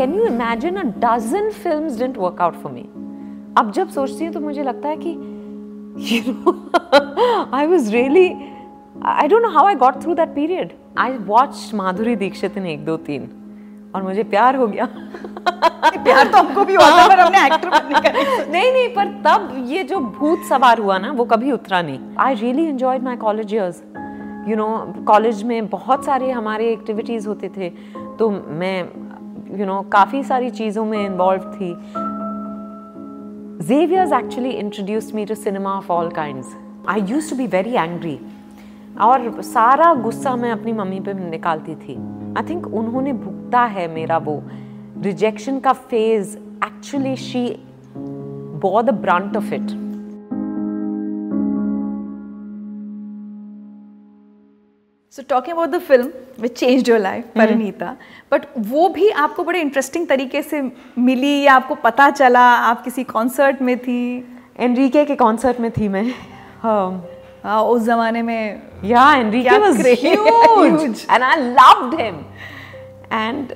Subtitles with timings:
[0.00, 2.82] Can you imagine a dozen film didn't work out for me
[3.58, 5.10] अब जब सोचती हूँ तो मुझे लगता है कि
[6.12, 6.52] you know
[7.56, 8.28] I was really
[9.04, 12.84] I don't know how I got through that period I watch Madhuri Dixit in एक
[12.84, 13.28] दो तीन
[13.94, 14.88] और मुझे प्यार हो गया।
[16.04, 18.10] प्यार तो हमको भी होता पर हमने एक्टर बनने का
[18.52, 22.34] नहीं नहीं पर तब ये जो भूत सवार हुआ ना वो कभी उतरा नहीं। I
[22.34, 23.82] really enjoyed my college years
[24.48, 24.68] you know
[25.06, 27.70] college में बहुत सारे हमारे एक्टिविटीज़ होते थे
[28.18, 29.09] तो मैं
[29.58, 31.74] यू नो काफ़ी सारी चीज़ों में इन्वॉल्व थी
[33.62, 36.46] Xavier's actually introduced me to cinema of all kinds.
[36.86, 38.18] I used to be very angry.
[39.00, 41.94] और सारा गुस्सा मैं अपनी मम्मी पे निकालती थी
[42.38, 44.42] आई थिंक उन्होंने भुगता है मेरा वो
[45.04, 47.44] रिजेक्शन का phase actually she
[48.62, 49.70] bore the brunt of it
[55.16, 57.96] so talking about the film which change your life Parineeta
[58.32, 60.60] but वो भी आपको बड़े इंटरेस्टिंग तरीके से
[60.98, 62.40] मिली या आपको पता चला?
[62.40, 64.02] आप किसी कॉन्सर्ट में थी?
[64.60, 66.04] एनरीके के कॉन्सर्ट में थी मैं।
[66.62, 67.06] हाँ
[67.44, 72.24] हाँ उस जमाने में या Enrique was huge and I loved him
[73.12, 73.52] and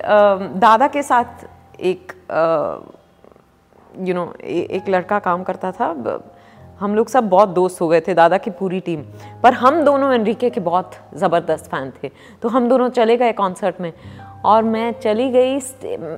[0.59, 1.45] दादा के साथ
[1.79, 2.13] एक
[3.99, 5.93] you uh, know you know, एक लड़का काम करता था
[6.79, 9.01] हम लोग सब बहुत दोस्त हो गए थे दादा की पूरी टीम।
[9.43, 12.09] पर हम दोनों एनरिके के बहुत ज़बरदस्त फ़ैन थे।
[12.41, 13.91] तो हम दोनों चले गए कॉन्सर्ट में।
[14.45, 15.53] और मैं चली गई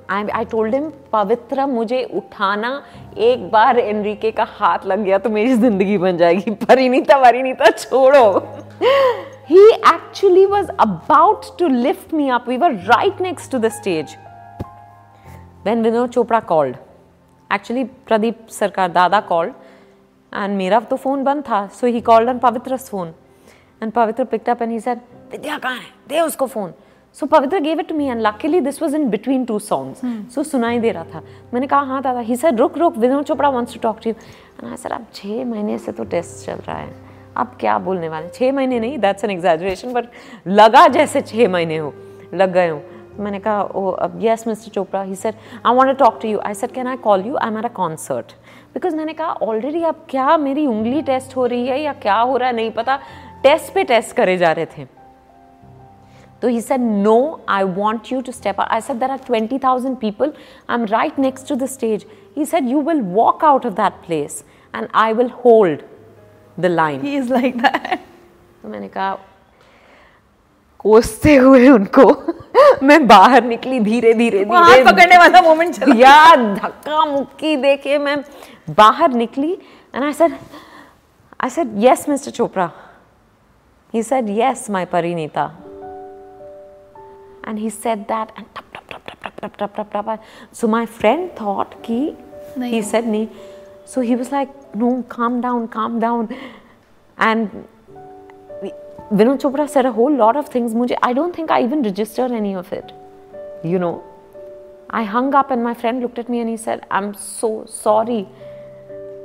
[0.09, 2.71] आई आई टोल्ड हिम पवित्र मुझे उठाना
[3.17, 8.25] एक बार एनरिके का हाथ लग गया तो मेरी ज़िंदगी बन जाएगी। परिणीता वरिणीता छोड़ो।
[9.49, 12.47] He actually was about to lift me up.
[12.49, 14.17] We were right next to the stage.
[15.63, 16.75] When Vinod Chopra called,
[17.51, 19.53] actually Pradeep Sarkar Dada called,
[20.37, 23.13] and मेरा तो फ़ोन बंद था so he called on पवित्र's phone
[23.81, 24.99] and Pavitra up and he said
[25.31, 26.73] Vidya कहाँ है दे उसको phone
[27.19, 30.01] so Pavitra gave it to me and luckily this was in between two songs
[30.35, 31.21] so सुनाई दे रहा था
[31.53, 34.15] मैंने कहा हाँ दादा ही सर रुक रुक Vinod Chopra wants to talk to you
[34.63, 36.93] and said अब छः महीने से तो टेस्ट चल रहा है
[37.37, 40.05] अब क्या बोलने वाले छः महीने नहीं दैट्स एन एग्जैजरेशन बट
[40.47, 41.93] लगा जैसे छः महीने हो
[42.33, 42.81] लग गए हो
[43.19, 46.39] मैंने कहा ओ अब yes mister Chopra he sir I want to talk to you
[46.39, 48.33] I sir can I call you I am at a concert
[48.77, 52.35] because मैंने कहा ऑलरेडी अब क्या मेरी उंगली टेस्ट हो रही है या क्या हो
[52.37, 52.97] रहा है नहीं पता।
[53.43, 54.85] टेस्ट पे टेस्ट करे जा रहे थे.
[56.41, 57.17] तो he said no
[57.49, 60.33] I want you to step I said there are twenty thousand people
[60.69, 62.05] I am right next to the stage
[62.37, 64.43] he said you will walk out of that place
[64.73, 65.81] and I will hold
[66.59, 67.99] the line he is like that
[68.61, 69.17] तो मैंने कहा
[70.79, 72.11] कोसते हुए उनको।
[72.83, 78.17] मैं बाहर निकली धीरे धीरे धीरे। पकड़ने वाला मोमेंट चला धक्का मुक्की देखे मैं
[78.77, 79.51] बाहर निकली
[79.95, 80.33] and I sir
[81.43, 82.69] I sir yes mister Chopra
[83.93, 85.45] he sir yes my Parineeta
[87.47, 88.31] and he said that
[90.53, 91.99] so my friend thought कि
[92.59, 93.27] he said no
[93.93, 96.27] so he was like no calm down calm down
[97.21, 97.49] and
[99.12, 100.74] Vinod Chopra said a whole lot of things.
[100.74, 102.92] Mujhe, I don't think I even registered any of it.
[103.62, 104.02] You know,
[104.90, 108.26] I hung up and my friend looked at me and he said, I'm so sorry.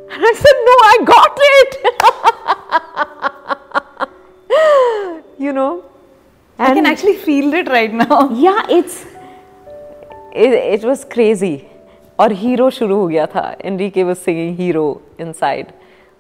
[0.10, 1.72] And I said, No, I got it.
[5.38, 5.84] you know,
[6.58, 8.30] and I can actually feel it right now.
[8.30, 9.06] Yeah, it's
[10.34, 11.66] it, it was crazy.
[12.20, 14.86] और hero शुरू हो गया था Enrique was singing hero
[15.20, 15.68] inside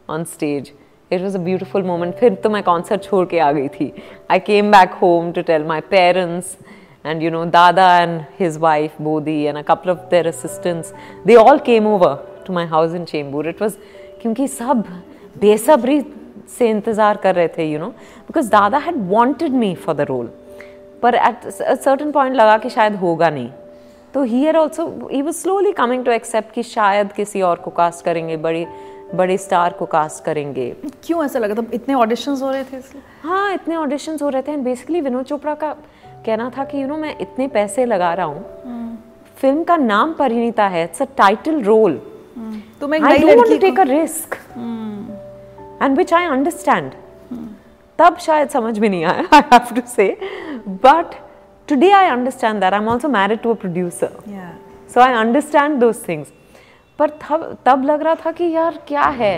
[0.09, 0.71] on stage
[1.14, 3.92] It was a beautiful moment फिर तो मैं concert छोड़ के आ गई थी.
[4.30, 6.56] I came back home to tell my parents
[7.04, 10.92] and, you know, dada and his wife, bodhi, and a couple of their assistants,
[11.24, 12.10] they all came over
[12.44, 13.42] to my house in chembur.
[13.52, 13.78] It was
[14.20, 14.84] क्योंकि सब
[15.40, 16.00] बेसब्री
[16.58, 17.88] से इंतज़ार कर रहे थे you know
[18.28, 20.30] because दादा had wanted me for the role
[21.02, 23.48] पर एट सर्टन पॉइंट लगा कि शायद होगा नहीं
[24.14, 28.04] तो here also he was slowly coming to accept कि शायद किसी और को कास्ट
[28.04, 28.64] करेंगे बड़ी
[29.14, 30.70] बड़े स्टार को कास्ट करेंगे।
[31.04, 31.64] क्यों ऐसा लगा था?
[31.74, 35.24] इतने ऑडिशंस हो रहे थे इसलिए। हाँ इतने ऑडिशंस हो रहे थे एंड बेसिकली विनोद
[35.24, 35.72] चोपड़ा का
[36.26, 38.44] कहना था कि यू नो मैं इतने पैसे लगा रहा हूँ।
[39.36, 42.00] फ़िल्म का नाम परिणीता है इट्स अ टाइटल रोल
[42.80, 44.34] तो मैं I don't want to take a risk
[45.82, 46.92] and which I understand
[47.98, 50.06] तब शायद समझ में नहीं आया I have to say
[50.84, 51.14] but
[51.68, 54.12] today I understand that I am also married to a producer
[54.94, 56.28] so I understand those things
[56.98, 59.36] पर तब तब लग रहा था कि यार क्या है।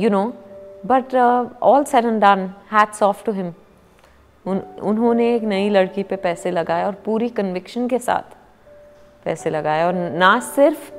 [0.00, 0.24] You know
[0.86, 1.14] but
[1.62, 3.52] all said and done hats off to him
[4.44, 8.34] उन्होंने एक नई लड़की पे पैसे लगाए और पूरी कन्विक्शन के साथ
[9.24, 10.90] पैसे लगाए। और ना सिर्फ़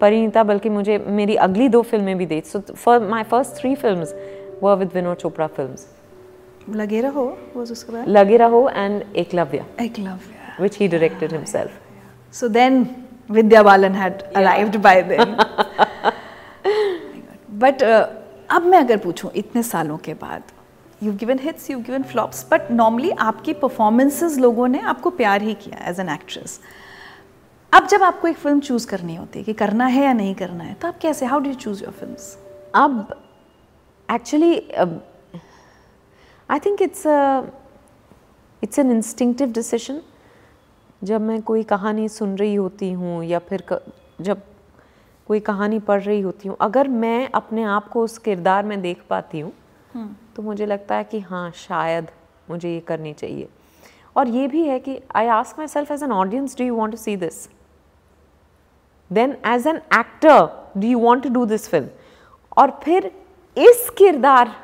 [0.00, 4.06] परिणीता बल्कि मुझे मेरी अगली दो फ़िल्में भी दी। So for my first three film
[4.62, 7.26] were with Vinod Chopra film Lage Raho
[7.56, 9.64] उसके बाद। Lage Raho and Eklavya.
[9.80, 10.34] Eklavya.
[10.58, 11.72] Which he directed himself.
[12.32, 12.84] So then
[13.28, 14.40] Vidya Balan had yeah.
[14.40, 15.36] arrived by then.
[17.58, 18.06] But uh,
[18.50, 20.42] अब मैं अगर पूछूँ इतने सालों के बाद
[21.02, 25.54] you given hits you given flops but normally आपकी परफॉर्मेंसेज लोगों ने आपको प्यार ही
[25.62, 26.60] किया एज एन एक्ट्रेस
[27.72, 30.64] अब जब आपको एक फ़िल्म चूज़ करनी होती है कि करना है या नहीं करना
[30.64, 32.14] है तो आप कैसे how do you choose your film
[32.74, 33.14] अब
[34.08, 34.54] actually
[36.48, 37.06] I think it's
[38.62, 40.00] it's an instinctive decision
[41.06, 43.80] जब मैं कोई कहानी सुन रही होती हूँ या फिर क,
[44.20, 44.42] जब
[45.28, 49.02] कोई कहानी पढ़ रही होती हूँ अगर मैं अपने आप को उस किरदार में देख
[49.10, 49.52] पाती हूँ
[49.94, 52.10] हम्म। तो मुझे लगता है कि हाँ शायद
[52.50, 53.48] मुझे ये करनी चाहिए।
[54.16, 56.98] और ये भी है कि I ask myself as an audience do you want to
[56.98, 57.48] see this
[59.10, 61.88] then as an actor do you want to do this film
[62.56, 63.10] और फिर
[63.56, 64.54] इस किरदार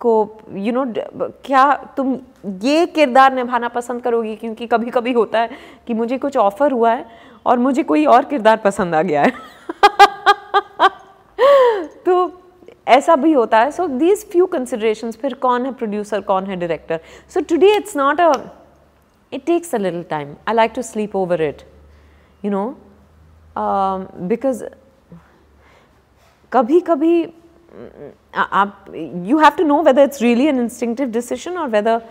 [0.00, 2.18] को यू you नो know, क्या तुम
[2.62, 4.36] ये किरदार निभाना पसंद करोगी?
[4.36, 5.50] क्योंकि कभी कभी होता है
[5.86, 7.06] कि मुझे कुछ ऑफ़र हुआ है
[7.46, 9.30] और मुझे कोई और किरदार पसंद आ गया है।
[12.06, 12.42] तो
[12.88, 17.00] ऐसा भी होता है। सो दीज फ्यू कंसिडरेशन फिर कौन है प्रोड्यूसर कौन है director
[17.28, 18.32] so today it's not a
[19.32, 21.62] it takes a little time I like to sleep over it
[22.44, 22.78] you know
[24.28, 24.64] because
[26.52, 27.26] कभी कभी
[28.34, 28.84] आप
[29.26, 32.02] you have to know whether it's really an instinctive decision और whether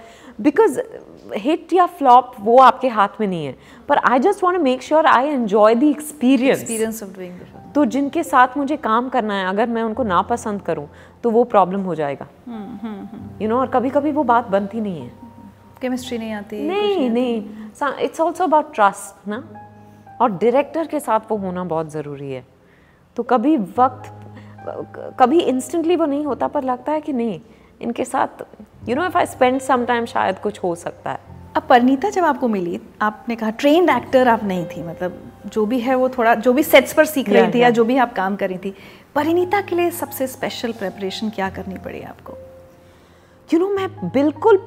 [0.42, 0.80] because
[1.36, 3.56] hit या flop वो आपके हाथ में नहीं है।
[3.90, 7.40] पर I just want make sure I enjoy the experience experience of doing
[7.76, 10.88] तो जिनके साथ मुझे काम करना है अगर मैं उनको ना पसंद करूँ
[11.24, 13.08] तो वो प्रॉब्लम हो जाएगा। You hmm, no hmm,
[13.42, 13.52] hmm.
[13.54, 15.12] और कभी कभी वो बात बनती नहीं है।
[15.82, 17.42] केमिस्ट्री नहीं आती नहीं नहीं
[18.00, 19.44] इट्स ऑल्सो अबाउट ट्रस्ट ना।
[20.22, 22.46] और डायरेक्टर के साथ वो होना बहुत ज़रूरी है।
[23.18, 24.17] तो कभी वक्त
[25.20, 27.40] कभी इंस्टेंटली वो नहीं होता पर लगता है कि नहीं
[27.82, 28.44] इनके साथ
[28.90, 31.20] you know if I spend some time शायद कुछ हो सकता है।
[31.56, 35.80] अब परिणीता जब आपको मिली आपने कहा ट्रेंड एक्टर आप नहीं थी मतलब जो भी
[35.80, 38.36] है वो थोड़ा जो भी सेट्स पर सीख रही थी या जो भी आप काम
[38.36, 38.74] कर रही थी
[39.16, 42.34] परिणीता के लिए सबसे स्पेशल प्रेपरेशन क्या करनी पड़ी आपको?
[43.54, 44.58] यू नो मैं बिल्कुल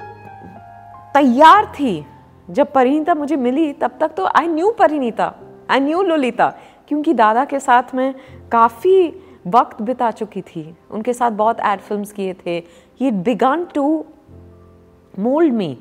[1.13, 2.05] तैयार थी।
[2.49, 5.33] जब परिणीता मुझे मिली तब तक तो I knew Parineeta
[5.69, 6.53] I knew Lolita
[6.87, 8.13] क्योंकि दादा के साथ में
[8.51, 9.07] काफ़ी
[9.45, 12.57] वक्त बिता चुकी थी। उनके साथ बहुत एड फिल्म्स किए थे।
[13.01, 14.05] ये began to
[15.13, 15.77] mould me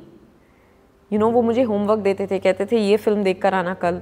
[1.11, 4.01] you know वो मुझे होमवर्क देते थे, कहते थे, ये फ़िल्म देख कर आना कल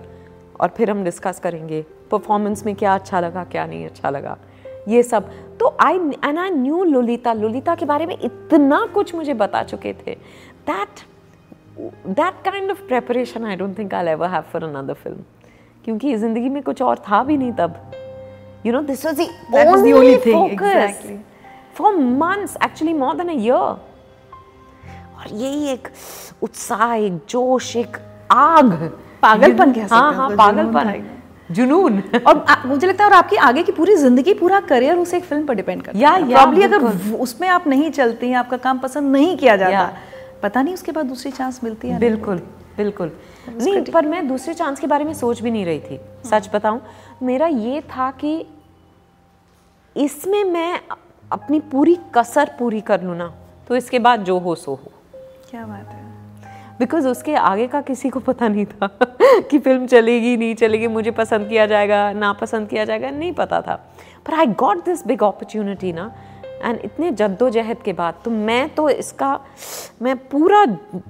[0.61, 4.37] और फिर हम डिस्कस करेंगे। परफॉर्मेंस में क्या अच्छा लगा, क्या नहीं अच्छा लगा?
[4.89, 9.35] ये सब। तो I and I knew Lolita Lolita के बारे में इतना कुछ मुझे
[9.35, 10.15] बता चुके थे।
[10.67, 11.01] That
[12.09, 15.25] that kind of preparation I don't think I ever have for another film
[15.85, 17.81] क्योंकि ज़िंदगी में कुछ और था भी नहीं तब।
[18.65, 20.33] You know this was the that only, was the only thing.
[20.33, 20.75] focus.
[20.75, 21.19] Exactly.
[21.75, 23.67] For months actually more than a year.
[25.19, 25.89] और यही एक
[26.43, 27.97] उत्साह एक जोश एक
[28.33, 28.73] आग।
[29.23, 31.05] पागलपन कह सकते हाँ हाँ पागलपन।
[31.51, 35.15] जुनून और आ, मुझे लगता है और आपकी आगे की पूरी ज़िंदगी पूरा करियर उस
[35.15, 36.85] एक फ़िल्म पर डिपेंड करता या, है। प्रॉब्ली अगर
[37.27, 39.91] उसमें आप नहीं चलती हैं आपका काम पसंद नहीं किया जाता
[40.43, 42.43] पता नहीं उसके बाद दूसरी चांस मिलती है बिल्कुल
[42.77, 43.11] बिल्कुल।
[43.49, 46.81] नहीं पर मैं दूसरे चांस के बारे में सोच भी नहीं रही थी सच बताऊँ।
[47.23, 48.45] मेरा ये था कि
[49.97, 50.81] इसमें मैं
[51.31, 53.33] अपनी पूरी कसर पूरी कर लूँ ना
[53.69, 54.93] तो इसके बाद जो हो सो हो।
[55.51, 56.07] क्या बात है।
[56.79, 58.87] बिकॉज़ उसके आगे का किसी को पता नहीं था
[59.51, 63.61] कि फ़िल्म चलेगी नहीं चलेगी मुझे पसंद किया जाएगा ना पसंद किया जाएगा नहीं पता
[63.61, 63.75] था।
[64.27, 66.13] पर I got this big opportunity ना
[66.63, 69.39] एंड इतने जद्दोजहद के बाद तो मैं तो इसका
[70.03, 70.65] मैं पूरा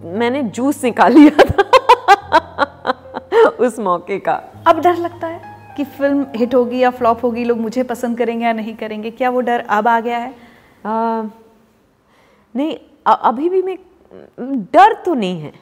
[0.04, 1.67] मैंने जूस निकाल लिया था।
[3.60, 4.32] उस मौके का।
[4.66, 8.44] अब डर लगता है कि फ़िल्म हिट होगी या फ्लॉप होगी लोग मुझे पसंद करेंगे
[8.44, 10.30] या नहीं करेंगे। क्या वो डर अब आ गया है?
[10.86, 11.22] आ,
[12.54, 13.76] नहीं अभी भी मैं
[14.72, 15.52] डर तो नहीं है।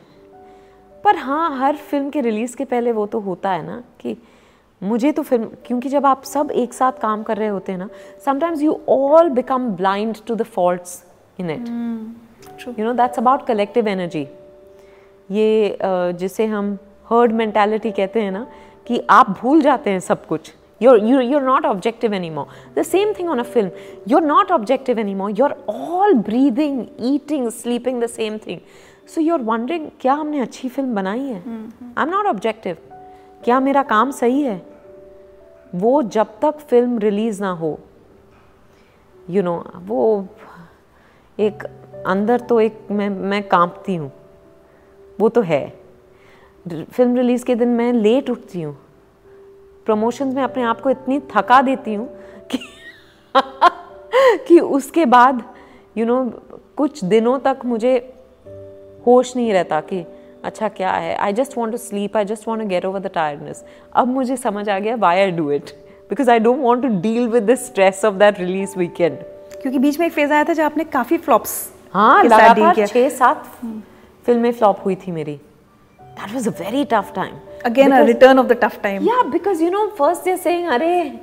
[1.04, 4.16] पर हाँ हर फ़िल्म के रिलीज़ के पहले वो तो होता है ना कि
[4.82, 7.88] मुझे तो फ़िल्म क्योंकि जब आप सब एक साथ काम कर रहे होते हैं ना
[8.24, 11.02] sometimes you all become blind to the faults
[11.40, 11.68] in it
[12.78, 14.26] you know that's about collective energy
[15.30, 16.76] ये जिसे हम
[17.10, 18.46] हर्ड मेंटालिटी कहते हैं ना
[18.86, 20.52] कि आप भूल जाते हैं सब कुछ।
[20.82, 23.70] Your you you're not objective any more the same thing on a film
[24.08, 28.60] you are not objective any more you are all breathing eating sleeping the same thing
[29.14, 31.42] so you are wondering क्या हमने अच्छी film बनाई है?
[31.98, 32.76] I am not objective
[33.44, 34.60] क्या मेरा काम सही है?
[35.74, 37.78] वो जब तक फ़िल्म रिलीज़ ना हो
[39.30, 40.26] यू you नो know, वो
[41.38, 41.62] एक
[42.06, 44.10] अंदर तो एक मैं मैं कांपती हूँ।
[45.20, 45.66] वो तो है।
[46.66, 48.76] फ़िल्म रिलीज़ के दिन मैं लेट उठती हूँ।
[49.86, 52.08] प्रमोशंस में अपने आप को इतनी थका देती हूँ
[52.50, 52.58] कि
[54.48, 55.42] कि उसके बाद
[55.98, 57.96] यू you नो know, कुछ दिनों तक मुझे
[59.06, 60.04] होश नहीं रहता कि
[60.44, 63.06] अच्छा क्या है। I just want to sleep I just want to get over the
[63.06, 65.70] tiredness अब मुझे समझ आ गया why I do it
[66.10, 69.18] because I don't want to deal with the stress of that release weekend
[69.62, 71.58] क्योंकि बीच में एक फ़ेज़ आया था जब आपने काफ़ी फ्लॉप्स
[71.92, 73.44] हाँ लगातार छः सात
[74.26, 75.34] फ़िल्में फ्लॉप हुई थी मेरी।
[75.98, 79.70] That was a very tough time again return of the tough time या because you
[79.70, 81.20] know first is saying अरे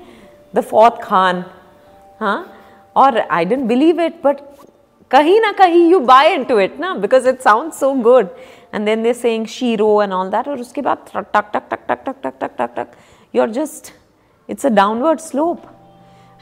[0.56, 1.44] द फोर्थ खान
[2.20, 2.46] हाँ
[2.96, 4.40] और I don't believe it but
[5.12, 8.28] कहीं ना कहीं यू बाय इन टू इट ना because it sound so good
[8.74, 11.88] and then they saying shero and all that और उसके बाद टक टक टक टक
[11.90, 12.88] टक टक टक टक टक
[13.36, 13.94] you are just
[14.50, 15.62] it's a downward slope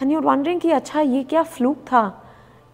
[0.02, 2.24] and you are wondering कि अच्छा ये क्या फ्लूक था?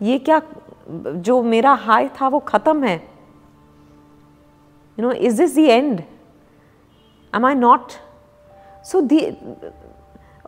[0.01, 0.41] ये क्या
[0.89, 3.17] जो मेरा हाई था वो ख़त्म है?
[5.00, 6.01] You know is this the end
[7.34, 7.92] am I not
[8.86, 9.20] so the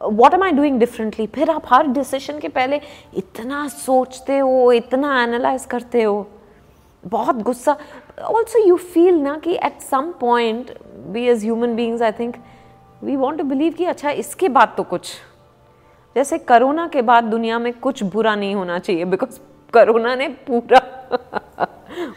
[0.02, 2.80] what am I doing differently फिर आप हर डिसीशन के पहले
[3.18, 6.28] इतना सोचते हो, इतना एनालाइज करते हो।
[7.04, 7.76] बहुत गुस्सा।
[8.20, 10.72] ऑल्सो यू फील ना कि at some point
[11.08, 12.36] we as human beings I think
[13.04, 15.14] we want to believe कि अच्छा इसके बाद तो कुछ।
[16.16, 19.40] जैसे कोरोना के बाद दुनिया में कुछ बुरा नहीं होना चाहिए बिकॉज़
[19.74, 20.80] कोरोना ने पूरा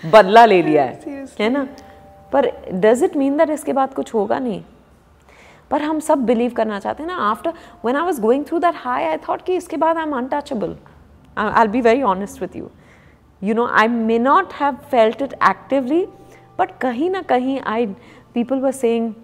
[0.13, 1.67] बदला ले लिया है। है ना?
[2.33, 4.63] पर डज इट मीन दैट इसके बाद कुछ होगा नहीं?
[5.71, 7.51] पर हम सब बिलीव करना चाहते हैं ना after
[7.85, 10.77] when I was going through that high I thought कि इसके बाद I am untouchable
[11.37, 12.71] I be very honest with you
[13.43, 16.05] you know I may not have felt it actively
[16.59, 17.87] but कहीं ना कहीं I
[18.35, 19.15] people were saying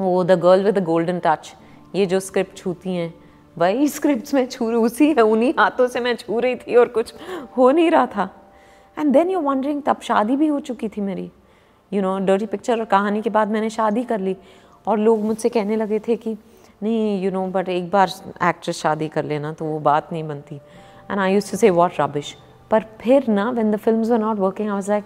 [0.00, 1.54] oh the girl with the golden touch
[1.94, 3.14] ये जो script छूती हैं,
[3.58, 7.14] वही script में छू, उसी है, उन्हीं हाथों से मैं छू रही थी और कुछ
[7.56, 8.28] हो नहीं रहा था.
[8.98, 11.30] एंड देन यू वंडरिंग तब शादी भी हो चुकी थी मेरी।
[11.92, 14.36] यू नो डर्टी पिक्चर और कहानी के बाद मैंने शादी कर ली।
[14.86, 16.36] और लोग मुझसे कहने लगे थे कि,
[16.82, 18.10] नहीं यू नो बट एक बार
[18.44, 20.56] एक्ट्रेस शादी कर लेना तो वो बात नहीं बनती।
[21.10, 22.36] And I use to say what rubbish
[22.70, 25.04] पर फिर ना when the film are not working I was like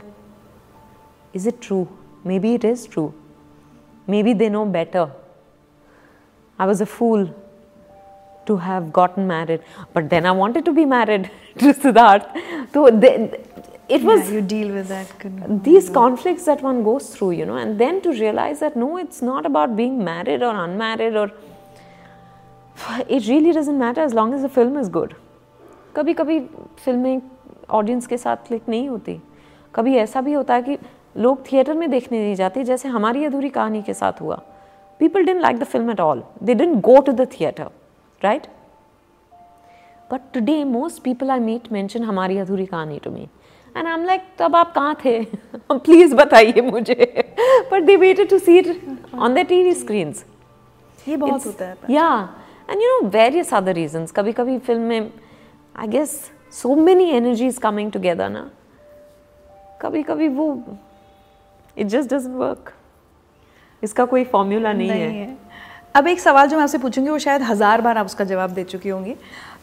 [1.34, 1.86] is it true
[2.38, 3.12] maybe it is true
[4.22, 5.06] maybe they know better
[6.60, 7.30] I was a fool
[8.46, 9.60] to have gotten married.
[9.94, 12.26] But then i wanted to be married, to siddharth.
[12.72, 12.86] So
[13.96, 17.56] it was yeah, you deal with that these conflicts that one goes through you know
[17.56, 21.30] and then to realize that no it's not about being married or unmarried or
[23.08, 25.16] it really doesn't matter as long as the film is good
[25.94, 26.38] कभी कभी
[26.84, 27.20] फ़िल्में
[27.78, 29.18] audience के साथ click नहीं होती
[29.74, 30.76] कभी ऐसा भी होता है कि
[31.16, 34.36] लोग थिएटर में देखने नहीं जाते जैसे हमारी अधूरी कहानी के साथ हुआ
[35.00, 37.70] people didn't like the film at all they didn't go to the theatre
[38.20, 38.46] right
[40.12, 43.28] but today most people I meet mention Hamari Adhuri Kahani to me
[43.76, 45.22] and I am like तब आप कहाँ थे?
[45.72, 47.24] प्लीज़ बताइए मुझे।
[47.72, 50.14] But they waited to see it on the TV screen
[51.06, 52.08] ये बहुत होता है या
[52.70, 55.10] and you know various other reasons कभी कभी फ़िल्म में
[55.74, 56.20] I guess
[56.52, 58.50] so many energies coming together ना।
[59.82, 60.46] कभी कभी वो
[61.76, 62.72] इट जस्ट डजेंट वर्क
[63.82, 65.36] इसका कोई फॉर्मूला नहीं, नहीं है, है।
[65.96, 68.64] अब एक सवाल जो मैं आपसे पूछूँगी वो शायद हज़ार बार आप उसका जवाब दे
[68.64, 69.14] चुकी होंगी।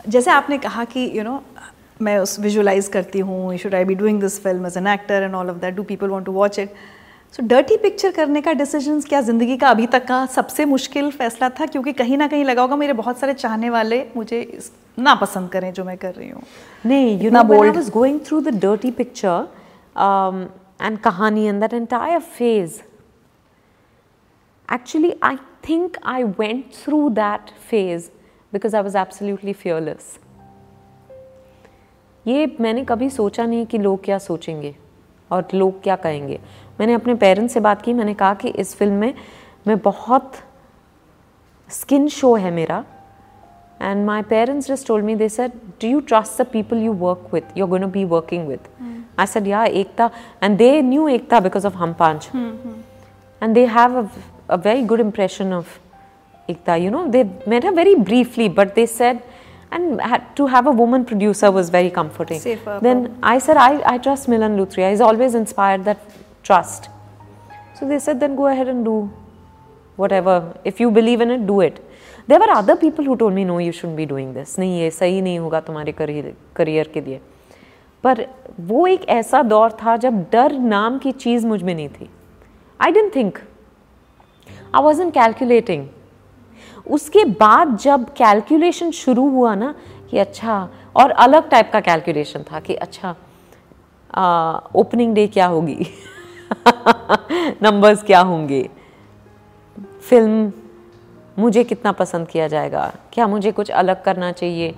[0.08, 1.62] जैसे आपने कहा कि यू you नो know,
[2.02, 5.36] मैं उस विजुलाइज करती हूँ should I be doing this film as an actor and
[5.36, 6.74] all of that do people want to watch it
[7.34, 11.50] so Dirty Picture करने का डिसीज़न क्या ज़िंदगी का अभी तक का सबसे मुश्किल फैसला
[11.50, 11.66] था?
[11.66, 14.60] क्योंकि कहीं ना कहीं लगा होगा मेरे बहुत सारे चाहने वाले मुझे
[15.00, 16.44] ना पसंद करें जो मैं कर रही हूँ।
[16.86, 19.48] नहीं you know I was going through the Dirty Picture
[20.82, 22.82] and Kahaani and that entire phase
[24.70, 25.36] actually i
[25.66, 28.08] think i went through that phase
[28.54, 30.08] because i was absolutely fearless.
[32.28, 34.76] ये मैंने कभी सोचा नहीं कि लोग क्या सोचेंगे
[35.32, 36.40] और लोग क्या कहेंगे।
[36.80, 39.14] मैंने अपने पेरेंट्स से बात की मैंने कहा कि इस फ़िल्म में
[39.68, 40.34] मैं बहुत
[41.70, 42.84] स्किन शो है मेरा।
[43.82, 47.30] And my parents just told me they sir do you trust the people you work
[47.34, 48.60] with you gonna be working with
[49.20, 50.10] I said yeah Ekta
[50.44, 53.98] and they knew Ekta because of Hum Paanch and they have
[54.50, 55.78] a very good impression of
[56.50, 59.20] Ekta you know they met her very briefly but they said
[59.71, 62.41] and had, to have a woman producer was very comforting.
[62.41, 62.79] Safer.
[62.83, 64.91] Then I said, I, I trust Milan Luthria.
[64.91, 65.99] He's always inspired that
[66.43, 66.91] trust.
[67.75, 69.11] So they said, then go ahead and do
[69.97, 70.55] whatever.
[70.65, 71.83] If you believe in it, do it.
[72.27, 74.59] There were other people who told me, no, you shouldn't be doing this.
[74.59, 77.21] नहीं ये सही नहीं होगा तुम्हारे career career के लिए
[78.05, 78.27] पर
[78.69, 82.09] वो एक ऐसा दौर था जब डर नाम की चीज़ मुझ में नहीं थी
[82.83, 83.39] I don't think
[84.75, 85.87] I was calculating
[86.90, 89.76] उसके बाद जब कैलकुलेशन शुरू हुआ ना
[90.10, 93.16] कि अच्छा और अलग टाइप का कैलकुलेशन था कि अच्छा
[94.76, 95.88] ओपनिंग डे क्या होगी?
[97.64, 98.70] नंबर्स क्या होंगे?
[100.10, 100.54] फ़िल्म
[101.40, 102.96] मुझे कितना पसंद किया जाएगा?
[103.14, 104.76] क्या मुझे कुछ अलग करना चाहिए?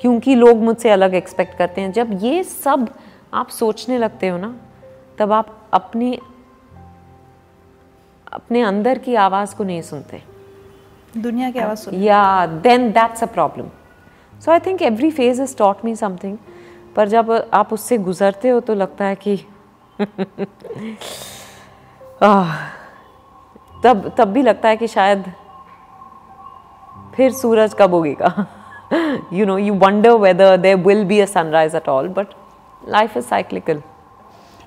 [0.00, 2.94] क्योंकि लोग मुझसे अलग एक्सपेक्ट करते हैं। जब ये सब
[3.34, 4.56] आप सोचने लगते हो ना,
[5.18, 6.18] तब आप अपनी,
[8.32, 10.31] अपने अंदर की आवाज़ को नहीं सुनते।
[11.16, 13.68] दुनिया की आवाज़ सुन yeah then that's a problem
[14.40, 16.36] so I think every phase is taught me something
[16.96, 19.36] पर जब आप उससे गुजरते हो तो लगता है कि
[23.84, 25.24] तब तब भी लगता है कि शायद
[27.16, 28.46] फिर सूरज कब उगेगा?
[29.32, 32.26] You know you wonder whether there will be a sunrise at all but
[32.88, 33.82] life is cyclical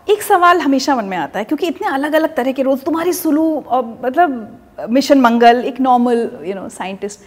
[0.07, 3.13] एक सवाल हमेशा मन में आता है क्योंकि इतने अलग अलग तरह के रोल तुम्हारी
[3.13, 7.19] सुलू और मतलब मिशन मंगल एक नॉर्मल यू नो साइंटिस्ट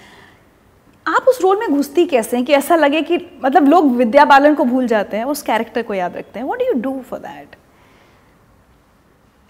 [1.07, 4.55] आप उस रोल में घुसती कैसे हैं कि ऐसा लगे कि मतलब लोग विद्या बालन
[4.55, 6.47] को भूल जाते हैं उस कैरेक्टर को याद रखते हैं?
[6.47, 7.57] What do you do for that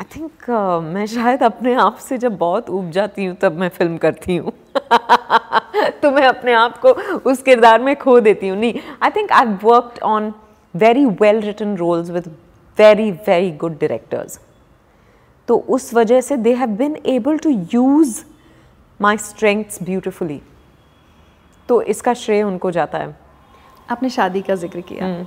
[0.00, 3.68] I think uh, मैं शायद अपने आप से जब बहुत उब जाती हूँ तब मैं
[3.68, 4.52] फ़िल्म करती हूँ।
[6.02, 6.88] तो मैं अपने आप को
[7.30, 10.32] उस किरदार में खो देती हूँ। नहीं I think I worked on
[10.74, 12.28] very well written roles with
[12.78, 14.40] very very good directors
[15.48, 18.20] तो उस वजह से they have been able to use
[19.00, 20.40] my strengths beautifully
[21.68, 23.16] तो इसका श्रेय उनको जाता है।
[23.90, 25.26] आपने शादी का ज़िक्र किया।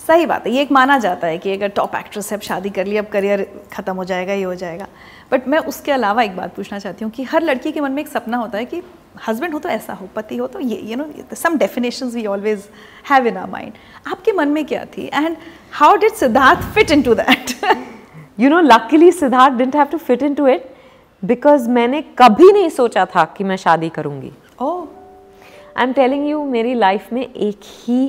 [0.00, 2.70] सही बात है ये एक माना जाता है कि अगर टॉप एक्ट्रेस है अब शादी
[2.70, 4.86] कर ली अब करियर ख़त्म हो जाएगा ये हो जाएगा।
[5.32, 8.02] बट मैं उसके अलावा एक बात पूछना चाहती हूँ कि हर लड़की के मन में
[8.02, 8.82] एक सपना होता है कि
[9.28, 12.68] हस्बैंड हो तो ऐसा हो पति हो तो ये you know some definition we always
[13.10, 13.72] have in our mind
[14.06, 15.10] आपके मन में क्या थी?
[15.14, 15.36] And
[15.72, 17.56] how did Siddharth fit in to that
[18.38, 20.70] you know luckily Siddharth didn't have to fit in to it
[21.22, 24.86] because मैंने कभी नहीं सोचा था कि मैं शादी करूँगी। Oh
[25.76, 28.04] I am telling you मेरी लाइफ में एक ही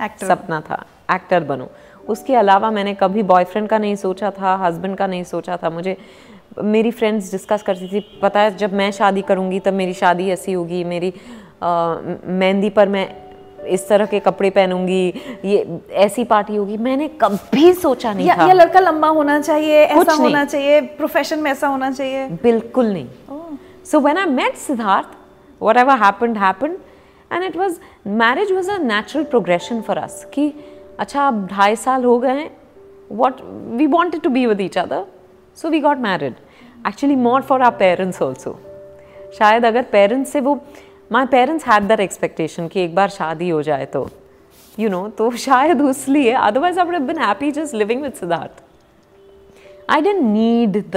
[0.00, 0.84] एक्टर सपना था
[1.14, 1.70] एक्टर बनो।
[2.08, 5.96] उसके अलावा मैंने कभी बॉयफ्रेंड का नहीं सोचा था हस्बैंड का नहीं सोचा था। मुझे
[6.64, 10.52] मेरी फ्रेंड्स डिस्कस करती थी पता है जब मैं शादी करूँगी तब मेरी शादी ऐसी
[10.52, 11.12] होगी मेरी
[11.62, 13.08] मेहंदी पर मैं
[13.68, 15.02] इस तरह के कपड़े पहनूँगी
[15.44, 19.84] ये ऐसी पार्टी होगी मैंने कभी सोचा नहीं या, था। या लड़का लंबा होना चाहिए
[19.84, 23.06] ऐसा होना चाहिए प्रोफेशन में ऐसा होना चाहिए। बिल्कुल नहीं।
[23.90, 25.16] So when I met Siddharth
[25.76, 26.78] whatever happened
[27.32, 27.78] and it was
[28.16, 30.52] marriage was a natural progression for us कि
[30.98, 32.50] अच्छा अब ढाई साल हो गए हैं
[33.12, 33.40] what
[33.76, 35.04] we wanted to be with each other
[35.56, 36.34] so we got married
[36.88, 38.58] actually more for our parents also
[39.38, 40.54] शायद अगर पेरेंट्स से वो
[41.12, 44.08] my parents had that expectation कि एक बार शादी हो जाए तो
[44.78, 48.62] यू नो तो शायद उसलिए otherwise I would been happy just living with Siddharth
[49.90, 50.82] I didn't need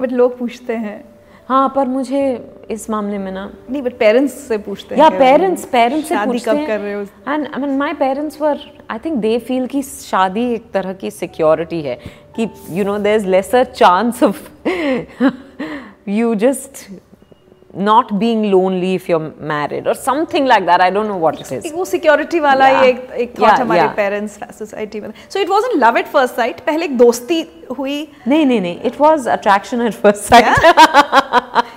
[0.00, 1.04] but लोग पूछते हैं।
[1.48, 2.20] हाँ पर मुझे
[2.70, 6.50] इस मामले में ना नहीं बट पेरेंट्स से पूछते हैं या पेरेंट्स पेरेंट्स से पूछते
[6.50, 7.02] कब कर रहे हो?
[7.02, 11.10] And I mean my parents were I think they feel कि शादी एक तरह की
[11.10, 11.94] सिक्योरिटी है
[12.36, 14.50] कि you know there is lesser chance of
[16.08, 16.86] you just
[17.76, 20.80] not being lonely if you're married or something like that.
[20.80, 21.72] I don't know what it is.
[21.72, 22.84] वो security वाला Yeah.
[22.84, 23.96] एक एक थॉट Yeah, हमारे yeah.
[23.96, 27.40] पेरेंट्स सोसाइटी में so it wasn't love at first sight पहले एक दोस्ती
[27.78, 30.44] हुई। नहीं नहीं नहीं it was attraction at first sight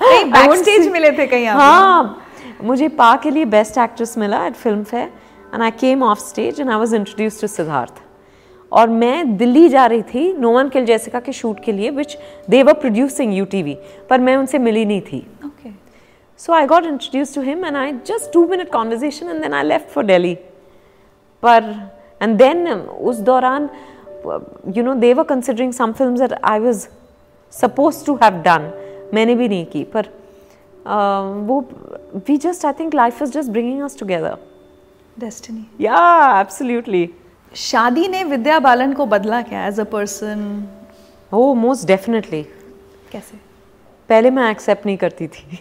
[0.02, 1.58] कहीं स्टेज मिले थे कहीं आप?
[1.60, 2.26] हाँ
[2.64, 5.12] मुझे पा के लिए बेस्ट एक्ट्रेस मिला at Filmfare
[5.54, 8.02] and I came off stage and I was introduce to Siddharth
[8.72, 12.18] और मैं दिल्ली जा रही थी नो वन किल जैसिका के शूट के लिए विच
[12.50, 13.46] देवर प्रोड्यूसिंग यू
[14.10, 15.26] पर मैं उनसे मिली नहीं थी।
[16.40, 19.64] So I got introduce to him and I just two minute conversation and then I
[19.64, 20.36] left for Delhi
[21.44, 21.74] पर
[22.22, 23.70] एंड देन उस दौरान
[24.76, 26.88] you know they were considering some film I was
[27.54, 28.72] suppose to have done
[29.14, 30.10] मैंने भी नहीं की पर
[31.46, 31.60] वो
[32.28, 34.38] we just I think life is just bringing us together
[35.18, 37.08] destiny yeah absolutely
[37.54, 40.68] शादी ने विद्या बालन को बदला क्या as a person
[41.32, 42.44] oh most definitely
[43.12, 43.38] कैसे
[44.10, 45.60] पहले मैं एक्सेप्ट नहीं करती थी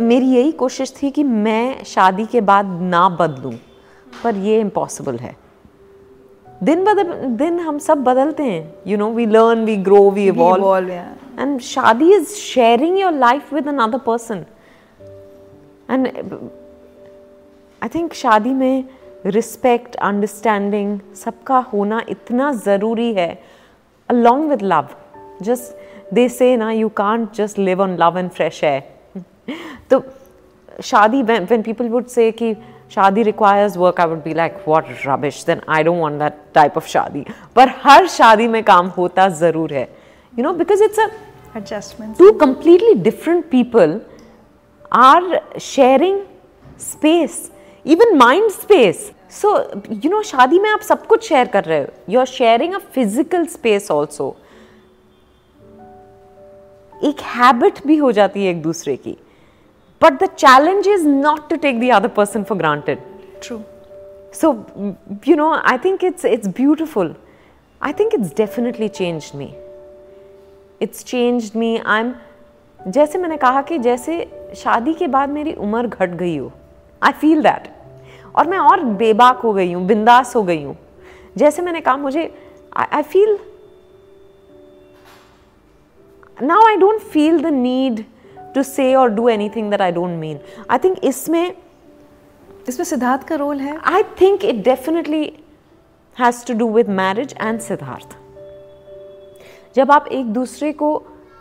[0.00, 3.52] मेरी यही कोशिश थी कि मैं शादी के बाद ना बदलूं
[4.24, 5.36] पर ये इम्पॉसिबल है।
[6.62, 10.90] दिन ब दिन हम सब बदलते हैं you know we learn we grow we evolve
[10.90, 14.44] and shaadi is sharing your life with another person
[15.90, 16.06] and
[17.82, 18.84] I think शादी में
[19.26, 23.42] रिस्पेक्ट अंडरस्टैंडिंग सबका होना इतना ज़रूरी है
[24.12, 24.88] along with love
[25.42, 25.62] just
[26.14, 28.80] they say ना you can't just live on love and fresh है
[29.90, 30.02] तो
[30.82, 32.54] shaadi when people would say कि
[32.94, 36.76] shaadi requires work I would be like what rubbish then I don't want that type
[36.76, 37.24] of shaadi.
[37.56, 39.88] पर हर शादी में काम होता ज़रूर है।
[40.34, 41.08] You know because it's a
[42.18, 44.00] two completely different people
[44.92, 46.20] are sharing
[46.80, 47.50] space
[47.86, 49.56] even mind space so
[49.90, 52.78] you know शादी में आप सब कुछ शेयर कर रहे हो। You are sharing a
[52.94, 54.34] physical space also
[57.02, 59.16] एक हैबिट भी हो जाती है एक दूसरे की.
[60.02, 62.98] But the challenge is not to take the other person for granted
[63.42, 63.60] true
[64.32, 64.48] so
[65.26, 67.08] you know i think it's it's beautiful.
[67.82, 69.54] I think it's definitely change me
[70.82, 72.12] it's change me I am
[72.88, 74.14] जैसे मैंने कहा कि जैसे
[74.56, 76.52] शादी के बाद मेरी उम्र घट गई हो
[77.02, 77.68] आई फील दैट
[78.36, 80.76] और मैं और बेबाक हो गई हूँ बिंदास हो गई हूँ.
[81.36, 82.34] जैसे मैंने कहा मुझे
[82.76, 83.38] I feel
[86.36, 88.04] now I don't feel the need
[88.54, 90.38] to say और do anything that I don't mean
[90.70, 91.54] I think इसमें
[92.68, 95.24] इसमें सिद्धार्थ का रोल है I think it definitely
[96.16, 98.16] has to do with marriage and Siddharth
[99.76, 100.94] जब आप एक दूसरे को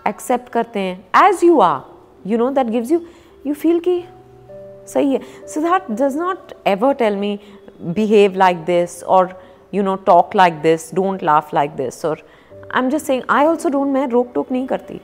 [0.07, 3.01] एक्सेप्ट करते हैं as you are you know that gives you
[3.47, 4.03] you feel कि
[4.87, 7.37] सही है Siddharth does not ever tell me
[7.83, 9.35] behave like this or
[9.73, 12.03] you know talk like this don't laugh like this
[12.73, 14.99] I am just saying I also don't मैं रोक टोक नहीं करती।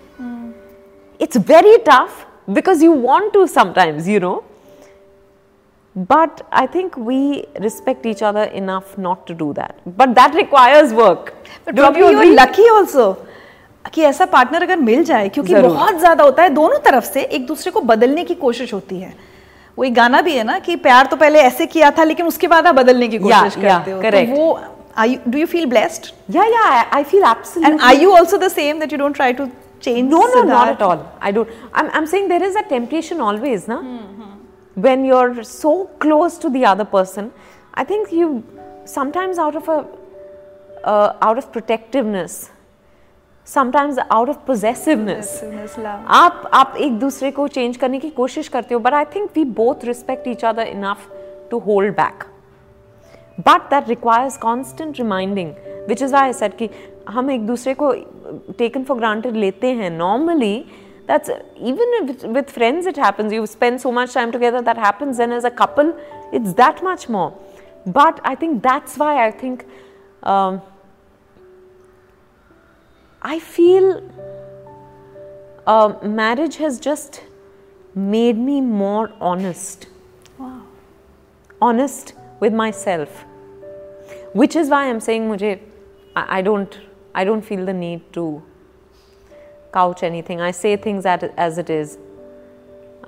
[1.19, 4.43] It's very tough because you want to sometimes you know
[5.95, 10.91] but I think we respect each other enough not to do that but that requires
[10.93, 11.33] work
[11.69, 13.11] lucky also
[13.93, 17.45] कि ऐसा partner अगर मिल जाए क्योंकि बहुत ज़्यादा होता है दोनों तरफ़ से एक
[17.47, 19.13] दूसरे को बदलने की कोशिश होती है।
[19.77, 22.67] वही गाना भी है ना कि प्यार तो पहले ऐसे किया था लेकिन उसके बाद
[22.67, 24.59] आप बदलने की कोशिश करते हो। तो वो
[25.26, 28.48] Do you feel blessed yeah yeah I, I feel absolutely and I you also the
[28.48, 29.46] same that you don't try to
[29.82, 31.00] change No, no, not at all.
[31.28, 31.54] I don't.
[31.78, 33.78] I'm, I'm saying there is a temptation always, na?
[34.76, 35.72] When you're so
[36.04, 37.30] close to the other person,
[37.74, 38.28] I think you
[38.92, 39.78] sometimes out of a
[40.92, 42.36] uh, out of protectiveness,
[43.46, 45.32] sometimes out of possessiveness.
[46.20, 49.44] आप आप एक दूसरे को change करने की कोशिश करते हो but I think we
[49.60, 51.08] both respect each other enough
[51.50, 52.24] to hold back
[53.40, 55.52] But that requires constant reminding
[55.88, 56.68] which is why set कि
[57.08, 57.92] हम एक दूसरे को
[58.58, 60.56] टेकन फॉर ग्रांटेड लेते हैं normally
[61.08, 65.32] that's even with friends it happens you spend so much time together that happens and
[65.32, 65.94] as a couple
[66.34, 67.30] it's that much more
[67.88, 69.62] but I think that's why I think
[73.22, 74.02] I feel
[75.64, 77.22] uh, marriage has just
[77.94, 79.86] made me more honest.
[80.38, 80.62] Wow.
[81.60, 83.24] Honest with myself.
[84.35, 85.59] Which is why am saying मुझे
[86.17, 86.75] I don't
[87.15, 88.25] I don't feel the need to
[89.73, 91.97] couch anything I say things at as it is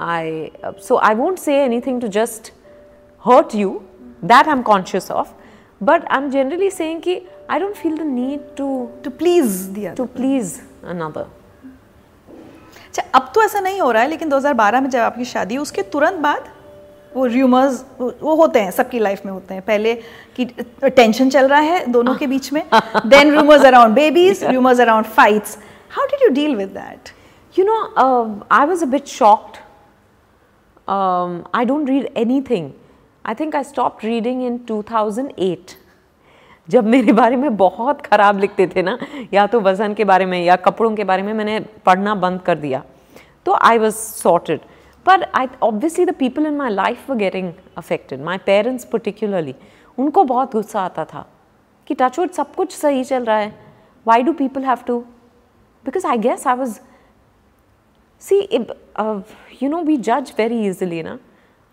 [0.02, 2.52] I so I won't say anything to just
[3.24, 3.80] hurt you
[4.24, 5.34] that I am conscious of
[5.82, 8.70] but I am generally saying कि I don't feel the need to
[9.04, 11.28] to please to please another
[12.88, 15.82] अच्छा अब तो ऐसा नहीं हो रहा है लेकिन 2012 में जब आपकी शादी उसके
[15.92, 16.48] तुरंत बाद
[17.16, 19.94] वो र्यूमर्स वो होते हैं सबकी लाइफ में होते हैं पहले
[20.36, 20.46] कि
[20.90, 22.64] टेंशन चल रहा है दोनों के बीच में
[23.06, 25.58] then rumours around babies rumours around fights
[25.92, 27.18] how did you deal with that
[27.66, 29.60] know, um, I was a bit shocked.
[30.88, 32.74] Um, I don't read anything.
[33.26, 35.76] I think I stopped reading in 2008.
[36.70, 38.98] जब मेरे बारे में बहुत ख़राब लिखते थे ना
[39.34, 42.58] या तो वज़न के बारे में या कपड़ों के बारे में मैंने पढ़ना बंद कर
[42.58, 42.84] दिया
[43.46, 44.60] तो आई वॉज़ सॉर्टेड
[45.06, 49.56] पर I obviously the people in my life were getting affected my parents particularly
[49.98, 51.26] उनको बहुत गुस्सा आता था
[51.88, 53.60] कि टच वुड सब कुछ सही चल रहा है।
[54.08, 55.00] Why do people have to
[55.86, 56.80] because I guess I was
[58.20, 58.66] see
[59.64, 61.18] you know we जज वेरी इजिली ना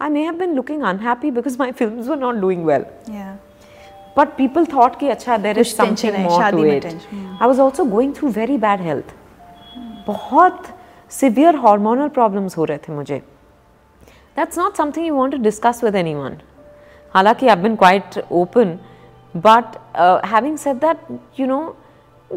[0.01, 2.85] I may have been looking unhappy because my film were not doing well
[4.19, 6.15] but people thought कि अच्छा there is something
[7.43, 9.15] I was also going through very bad health
[10.07, 10.76] बहुत
[11.09, 13.23] severe hormonal problems हो रहे थे मुझे.
[14.37, 16.37] That's not something you want to discuss with anyone.
[17.15, 18.79] हालाँकि I've been quite open,
[19.35, 20.99] but uh, having said that,
[21.37, 21.77] you know,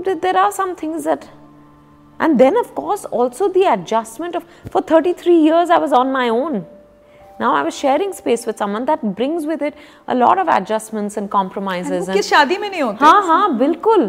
[0.03, 1.27] th- there are some things that
[2.21, 6.27] and then, of course, also the adjustment of for 33 years, I was on my
[6.27, 6.65] own.
[7.39, 9.73] Now I was sharing space with someone that brings with it
[10.09, 12.09] a lot of adjustments and compromises.
[12.09, 14.03] And, किस शादी में नहीं होते हाँ हाँ बिल्कुल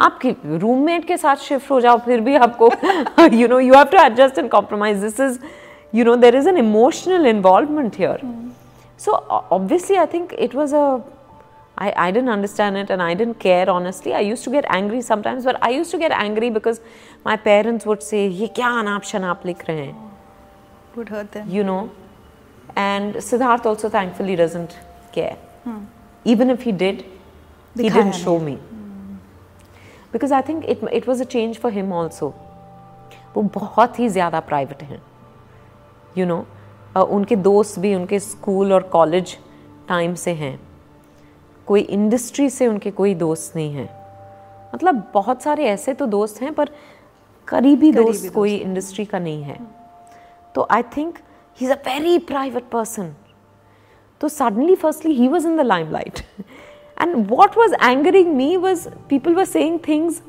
[0.00, 2.70] आपके roommate के साथ शिफ्ट हो जाओ फिर भी आपको
[3.32, 5.38] you know you have to adjust and compromise this is
[5.94, 8.20] you know there is an emotional involvement here
[9.04, 10.86] so obviously I think it was a
[11.76, 14.12] I, I didn't understand it and I didn't care honestly.
[14.14, 16.80] I used to get angry sometimes, but I used to get angry because
[17.24, 20.10] my parents would say, ये क्या अनाप शनाप लिख रहे हैं
[20.96, 21.80] would hurt them you know.
[22.76, 24.76] And Siddharth also thankfully doesn't
[25.12, 25.36] care.
[25.64, 25.80] Hmm.
[26.24, 27.04] Even if he did,
[27.76, 28.58] he didn't show me.
[30.12, 32.32] Because I think it it was a change for him also.
[33.34, 35.00] वो बहुत ही ज़्यादा private हैं।
[36.18, 36.44] You no
[36.96, 39.36] उनके दोस्त भी उनके school और college
[39.88, 40.58] time से हैं।
[41.66, 43.88] कोई इंडस्ट्री से उनके कोई दोस्त नहीं हैं।
[44.74, 46.70] मतलब बहुत सारे ऐसे तो दोस्त हैं पर
[47.48, 49.58] करीबी दोस्त कोई इंडस्ट्री का नहीं है।
[50.54, 51.18] तो I think
[51.58, 53.14] he is a very private person
[54.20, 55.60] तो suddenly firstly he was in the
[55.92, 56.20] limelight
[57.01, 60.21] And what was angering me was people were saying things,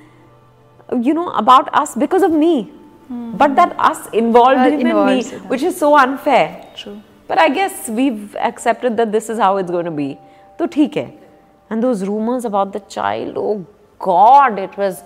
[1.00, 2.70] you know, about us because of me.
[3.10, 6.66] But that us involved Uh, him in involves me, in which is so unfair.
[6.76, 7.00] True.
[7.26, 10.08] But I guess we've accepted that this is how it's going to be.
[10.58, 11.06] तो ठीक है.
[11.70, 13.64] And those rumors about the child, oh
[13.98, 15.02] God, it was,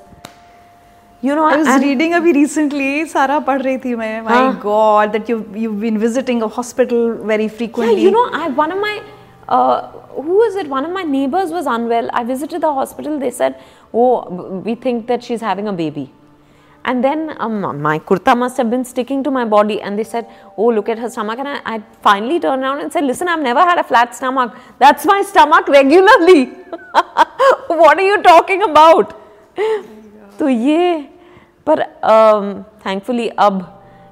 [1.20, 4.60] you know, I was and- reading अभी recently सारा पढ़ रही थी मैं my हाँ.
[4.62, 8.72] god that you you've been visiting a hospital very frequently Yeah, you know, I one
[8.72, 8.94] of my
[9.48, 9.80] uh,
[10.21, 10.67] who is it?
[10.67, 12.09] One of my neighbors was unwell.
[12.13, 13.19] I visited the hospital.
[13.19, 13.59] They said,
[13.93, 16.05] "Oh, we think that she's having a baby."
[16.85, 20.27] And then um, my kurta must have been sticking to my body, and they said,
[20.55, 23.41] "Oh, look at her stomach." And I, I finally turned around and said, "Listen, I've
[23.41, 24.55] never had a flat stomach.
[24.79, 26.45] That's my stomach regularly.
[27.83, 29.15] what are you talking about?"
[30.39, 31.09] तो ये
[31.67, 31.81] पर
[32.85, 33.55] thankfully अब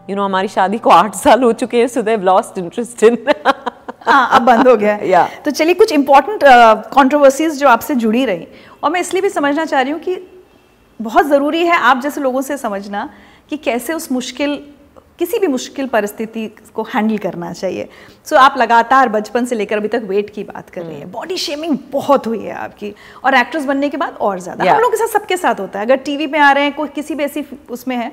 [0.10, 3.18] you know हमारी शादी को आठ साल हो चुके हैं सो दे लॉस्ट इंटरेस्ट इन
[4.06, 5.44] हाँ अब बंद हो गया है। Yeah.
[5.46, 6.44] तो चलिए कुछ इंपॉर्टेंट
[6.94, 8.48] कंट्रोवर्सीज जो आपसे जुड़ी रही।
[8.84, 10.18] और मैं इसलिए भी समझना चाह रही हूँ कि
[11.00, 13.10] बहुत ज़रूरी है आप जैसे लोगों से समझना
[13.50, 14.56] कि कैसे उस मुश्किल
[15.20, 17.88] किसी भी मुश्किल परिस्थिति को हैंडल करना चाहिए।
[18.26, 21.06] सो so, आप लगातार बचपन से लेकर अभी तक वेट की बात कर रही है।
[21.12, 24.76] बॉडी शेमिंग बहुत हुई है आपकी। और एक्ट्रेस बनने के बाद और ज़्यादा। Yeah.
[24.76, 26.88] हम लोग के साथ सबके साथ होता है। अगर टीवी में आ रहे हैं कोई
[26.96, 28.12] किसी भी ऐसी उसमें है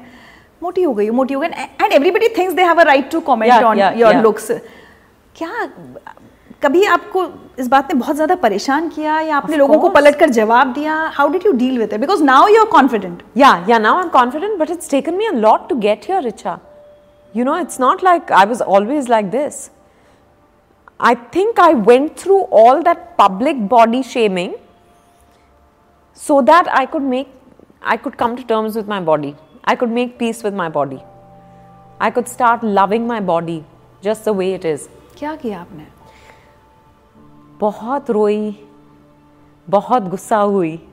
[0.62, 1.48] मोटी हो गई मोटी हो गई।
[1.82, 4.50] And everybody thinks they have a right to comment on your looks
[5.36, 5.66] क्या
[6.62, 7.26] कभी आपको
[7.58, 10.94] इस बात ने बहुत ज़्यादा परेशान किया या आपने लोगों को पलट कर जवाब दिया?
[11.14, 14.08] How did you deal with because now you are confident yeah yeah now I am
[14.10, 16.58] confident but it's taken me a lot to get your Richa
[17.34, 19.70] you know it's not like I was always like this
[21.00, 24.54] I think I went through all that public body shaming
[26.20, 27.34] so that I could make
[27.82, 29.34] I could come to terms with my body
[29.68, 30.98] I could make peace with my body
[32.00, 33.62] I could start loving my body
[34.04, 35.86] just the way it is क्या किया आपने?
[37.60, 38.68] बहुत रोई
[39.68, 40.88] बहुत गुस्सा हुई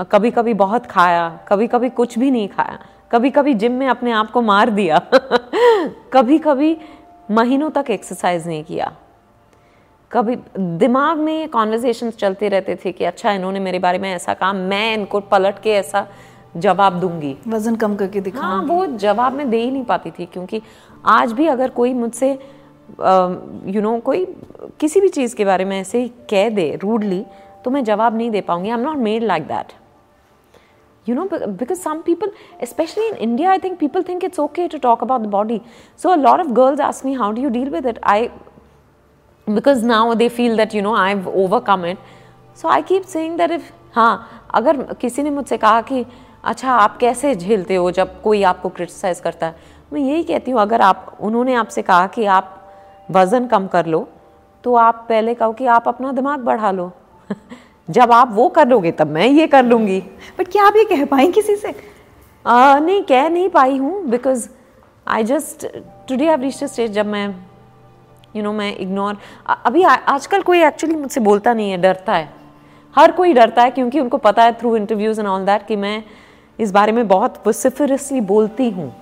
[0.00, 2.78] कभी कभी बहुत खाया कभी कभी कुछ भी नहीं खाया
[3.12, 4.98] कभी कभी जिम में अपने आप को मार दिया
[6.12, 6.76] कभी कभी
[7.30, 8.92] महीनों तक एक्सरसाइज नहीं किया
[10.12, 14.34] कभी दिमाग में ये कॉन्वर्जेशन चलते रहते थे कि अच्छा इन्होंने मेरे बारे में ऐसा
[14.34, 16.06] कहा मैं इनको पलट के ऐसा
[16.56, 20.26] जवाब दूँगी। वज़न कम करके दिखा हाँ वो जवाब मैं दे ही नहीं पाती थी
[20.26, 20.62] क्योंकि
[21.04, 22.55] आज भी अगर कोई मुझसे
[23.74, 24.24] यू नो कोई
[24.80, 27.24] किसी भी चीज़ के बारे में ऐसे ही कह दे रूडली
[27.64, 29.72] तो मैं जवाब नहीं दे पाऊँगी। I am not made like that
[31.06, 32.30] you know because some people
[32.64, 35.60] specially in India I think people think it's okay to talk about the body
[36.02, 38.28] so a lot of girls ask me how do you deal with it I
[39.46, 41.98] because now they feel that you know I have overcome it
[42.62, 46.04] so I keep saying that if हाँ अगर किसी ने मुझसे कहा कि
[46.44, 49.56] अच्छा आप कैसे झेलते हो जब कोई आपको क्रिटिसाइज करता है?
[49.92, 52.55] मैं यही कहती हूँ, अगर आप, उन्होंने आपसे कहा कि आप
[53.10, 54.08] वज़न कम कर लो
[54.64, 56.90] तो आप पहले कहो कि आप अपना दिमाग बढ़ा लो।
[57.90, 59.98] जब आप वो कर लोगे तब मैं ये कर लूँगी।
[60.38, 61.74] बट क्या आप ये कह पाएँ किसी से?
[62.44, 64.48] आ, नहीं कह नहीं पाई हूँ because
[65.06, 65.66] I just
[66.08, 67.32] today I reach stage जब मैं यू
[68.34, 69.16] you नो know, मैं इग्नोर
[69.64, 72.28] अभी आ, आजकल कोई एक्चुअली मुझसे बोलता नहीं है डरता है।
[72.94, 76.02] हर कोई डरता है क्योंकि उनको पता है through interviews and all that कि मैं
[76.58, 78.92] इस बारे में बहुत वसिफरसली बोलती हूँ।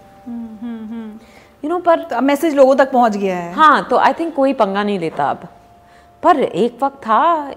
[1.65, 4.83] यू नो पर मैसेज लोगों तक पहुँच गया है। हाँ तो आई थिंक कोई पंगा
[4.83, 5.39] नहीं लेता अब।
[6.23, 7.51] पर एक वक्त था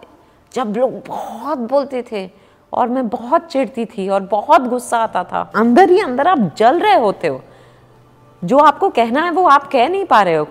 [0.53, 2.29] जब लोग बहुत बोलते थे
[2.73, 6.79] और मैं बहुत चिढ़ती थी और बहुत गुस्सा आता था। अंदर ही अंदर आप जल
[6.79, 7.43] रहे होते हो।
[8.43, 10.45] जो आपको कहना है वो आप कह नहीं पा रहे हो।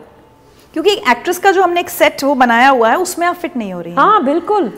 [0.72, 3.56] क्योंकि एक एक्ट्रेस का जो हमने एक सेट वो बनाया हुआ है उसमें आप फिट
[3.56, 4.72] नहीं हो रही हैं। बिल्कुल।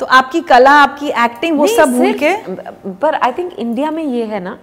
[0.00, 2.36] तो आपकी कला आपकी एक्टिंग वो सब भूल के
[2.92, 4.58] पर आई थिंक इंडिया में ये है ना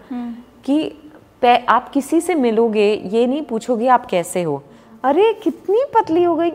[0.66, 1.07] कि पे-
[1.46, 4.64] आप किसी से मिलोगे ये नहीं पूछोगे आप कैसे हो।
[5.04, 6.50] अरे कितनी पतली हो गई।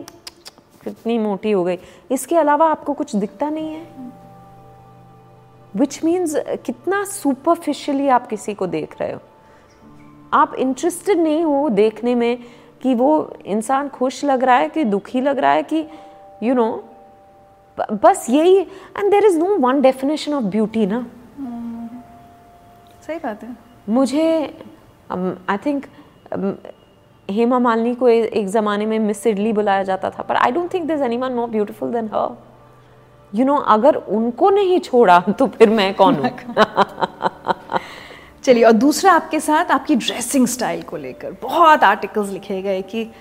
[0.83, 1.77] कितनी मोटी हो गई।
[2.11, 3.87] इसके अलावा आपको कुछ दिखता नहीं है।
[5.75, 9.19] विच मीन्स कितना सुपरफिशियली आप किसी को देख रहे हो।
[10.33, 12.43] आप इंटरेस्टेड नहीं हो देखने में
[12.81, 15.77] कि वो इंसान खुश लग रहा है कि दुखी लग रहा है कि
[16.43, 16.83] यू you नो
[17.79, 21.07] know, बस यही। And there is no one definition of beauty ना?
[23.07, 24.57] सही बात है। मुझे
[25.13, 25.85] आई थिंक
[27.29, 30.73] हेमा मालिनी को ए- एक ज़माने में मिस इडली बुलाया जाता था पर I don't
[30.73, 32.37] think this anyone more beautiful than her
[33.35, 36.29] you know अगर उनको नहीं छोड़ा तो फिर मैं कौन हूँ?
[38.43, 43.11] चलिए और दूसरा आपके साथ आपकी ड्रेसिंग स्टाइल को लेकर बहुत आर्टिकल्स लिखे गए कि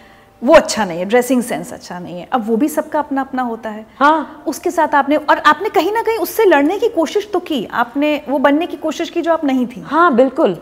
[0.42, 3.42] वो अच्छा नहीं है ड्रेसिंग सेंस अच्छा नहीं है। अब वो भी सबका अपना अपना
[3.42, 7.30] होता है। हाँ। उसके साथ आपने और आपने कहीं ना कहीं उससे लड़ने की कोशिश
[7.32, 10.56] तो की आपने वो बनने की कोशिश की जो आप नहीं थी। हाँ बिल्कुल।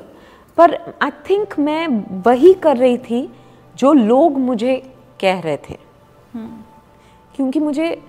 [0.56, 1.86] पर आई थिंक मैं
[2.22, 3.28] वही कर रही थी
[3.76, 4.76] जो लोग मुझे
[5.20, 5.76] कह रहे थे।
[7.34, 8.02] क्योंकि मुझे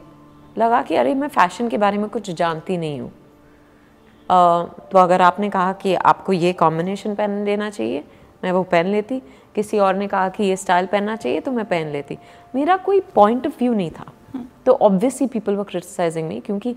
[0.58, 3.12] लगा कि अरे मैं फ़ैशन के बारे में कुछ जानती नहीं हूँ।
[4.30, 8.04] तो अगर आपने कहा कि आपको ये कॉम्बिनेशन पहन लेना चाहिए
[8.44, 9.22] मैं वो पहन लेती।
[9.56, 12.18] किसी और ने कहा कि ये स्टाइल पहनना चाहिए तो मैं पहन लेती।
[12.54, 14.12] मेरा कोई पॉइंट ऑफ़ व्यू नहीं था।
[14.66, 16.76] तो obviously people were criticising me क्योंकि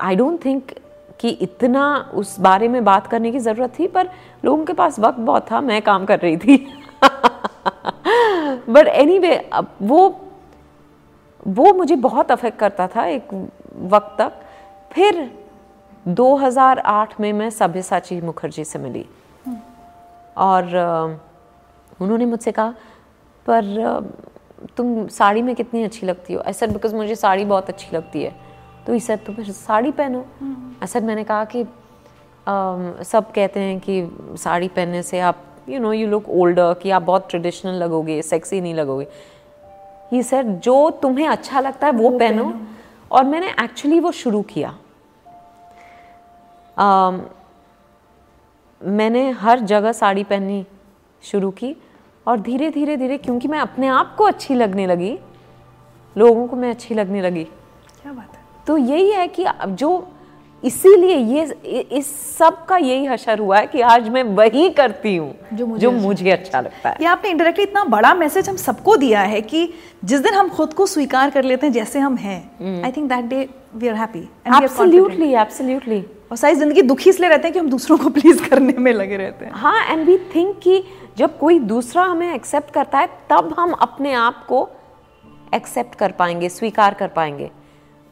[0.00, 0.72] आई डोंट थिंक
[1.20, 4.08] कि इतना उस बारे में बात करने की ज़रूरत थी, पर
[4.44, 6.56] लोगों के पास वक्त बहुत था, मैं काम कर रही थी।
[8.68, 9.50] बट एनी वे
[9.82, 10.20] वो
[11.46, 14.32] वो मुझे बहुत अफेक्ट करता था एक वक्त तक।
[14.92, 15.30] फिर
[16.08, 19.06] 2008 में मैं सभ्यसाची मुखर्जी से मिली।
[20.36, 20.64] और
[22.00, 22.74] उन्होंने मुझसे कहा,
[23.46, 23.62] पर
[24.76, 26.40] तुम साड़ी में कितनी अच्छी लगती हो?
[26.40, 28.34] ऐसा बिकॉज़ मुझे साड़ी बहुत अच्छी लगती है।
[28.86, 30.26] तो इस तो फिर साड़ी पहनो.
[30.82, 35.92] ऐसा मैंने कहा कि आ, सब कहते हैं कि साड़ी पहनने से आप you know
[35.92, 39.06] you look older कि आप बहुत ट्रेडिशनल लगोगे सेक्सी नहीं लगोगे।
[40.12, 42.60] ही सर जो तुम्हें अच्छा लगता है वो, वो पहनो।
[43.12, 44.78] और मैंने एक्चुअली वो शुरू किया।
[46.78, 47.20] Um,
[48.82, 50.66] मैंने हर जगह साड़ी पहननी
[51.22, 51.76] शुरू की
[52.26, 55.18] और धीरे धीरे धीरे क्योंकि मैं अपने आप को अच्छी लगने लगी
[56.16, 57.44] लोगों को मैं अच्छी लगने लगी।
[58.02, 60.08] क्या बात है। तो यही है कि जो
[60.62, 65.34] इसीलिए ये इस सब का यही हशर हुआ है कि आज मैं वही करती हूँ
[65.52, 68.96] जो मुझे जो मुझे अच्छा लगता है। ये आपने इंडायरेक्टली इतना बड़ा मैसेज हम सबको
[68.96, 69.68] दिया है कि
[70.04, 73.24] जिस दिन हम खुद को स्वीकार कर लेते हैं जैसे हम हैं I think that
[73.24, 74.28] day we are happy
[74.62, 76.00] absolutely absolutely
[76.30, 79.16] और सारी ज़िंदगी दुखी इसलिए रहते हैं कि हम दूसरों को प्लीज़ करने में लगे
[79.16, 80.82] रहते हैं। हाँ एंड वी थिंक कि
[81.18, 84.68] जब कोई दूसरा हमें एक्सेप्ट करता है तब हम अपने आप को
[85.54, 87.50] एक्सेप्ट कर पाएँगे स्वीकार कर पाएँगे।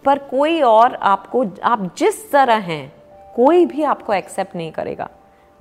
[0.05, 2.93] पर कोई और आपको आप जिस तरह हैं
[3.37, 5.09] कोई भी आपको एक्सेप्ट नहीं करेगा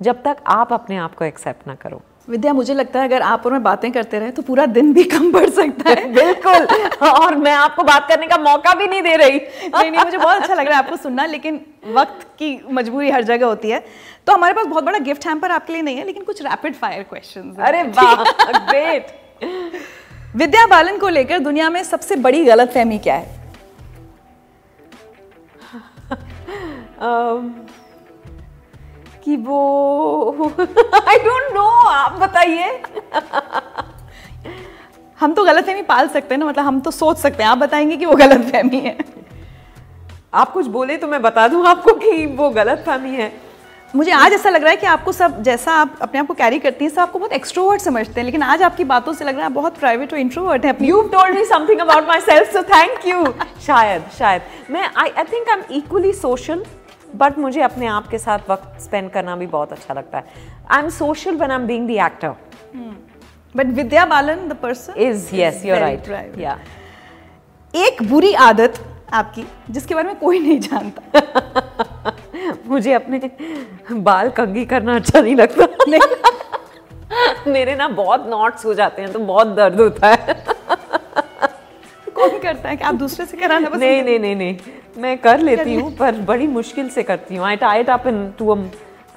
[0.00, 3.46] जब तक आप अपने आप को एक्सेप्ट ना करो। विद्या मुझे लगता है अगर आप
[3.46, 6.66] और मैं बातें करते रहे तो पूरा दिन भी कम पड़ सकता है। बिल्कुल।
[7.08, 10.36] और मैं आपको बात करने का मौका भी नहीं दे रही। नहीं नहीं मुझे बहुत
[10.36, 13.84] अच्छा लग रहा है आपको सुनना लेकिन वक्त की मजबूरी हर जगह होती है।
[14.26, 17.02] तो हमारे पास बहुत बड़ा गिफ्ट हैम्पर आपके लिए नहीं है लेकिन कुछ रैपिड फायर
[17.02, 19.06] क्वेश्चन अरे ग्रेट
[20.36, 23.41] विद्या बालन को लेकर दुनिया में सबसे बड़ी गलत क्या है?
[29.24, 30.50] कि वो
[31.08, 32.82] आई डोंट नो आप बताइए।
[35.20, 37.58] हम तो गलत फहमी पाल सकते हैं ना मतलब हम तो सोच सकते हैं। आप
[37.58, 38.96] बताएँगे कि वो गलत फहमी है।
[40.34, 43.32] आप कुछ बोले तो मैं बता दूँ आपको कि वो गलत फहमी है।
[43.94, 46.58] मुझे आज ऐसा लग रहा है कि आपको सब जैसा आप अपने आप को कैरी
[46.58, 49.46] करती हैं सब आपको बहुत एक्सट्रोवर्ट समझते हैं लेकिन आज आपकी बातों से लग रहा
[49.46, 53.24] है बहुत प्राइवेट और इंट्रोवर्ट है you told me something about myself so thank you
[53.66, 56.64] शायद शायद। मैं I I think I am equally social
[57.16, 60.24] but मुझे अपने आप के साथ वक्त स्पेंड करना भी बहुत अच्छा लगता है।
[60.70, 62.34] I am social one I am being the actor
[63.56, 66.58] but Vidya Balan the person is yes you're right या
[67.74, 72.12] एक बुरी आदत आपकी जिसके बारे में कोई नहीं जानता।
[72.66, 73.20] मुझे अपने
[73.92, 79.18] बाल कंगी करना अच्छा नहीं लगता। नहीं। मेरे ना बहुत नॉट्स हो जाते हैं तो
[79.18, 80.44] बहुत दर्द होता है।
[82.14, 82.76] कौन करता है?
[82.76, 84.56] कि आप दूसरे से कराना नहीं नहीं नहीं नहीं।
[85.02, 88.06] मैं कर लेती हूँ पर बड़ी मुश्किल से करती हूँ। I tight up
[88.38, 88.54] into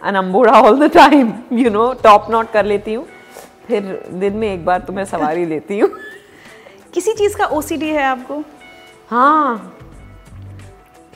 [0.02, 3.06] an अम्बोड़ा all the time you know top knot कर लेती हूँ।
[3.68, 5.90] फिर दिन में एक बार तो मैं सवारी लेती हूँ।
[6.94, 8.44] किसी चीज़ का ओसीडी है आपको?
[9.10, 9.72] हाँ।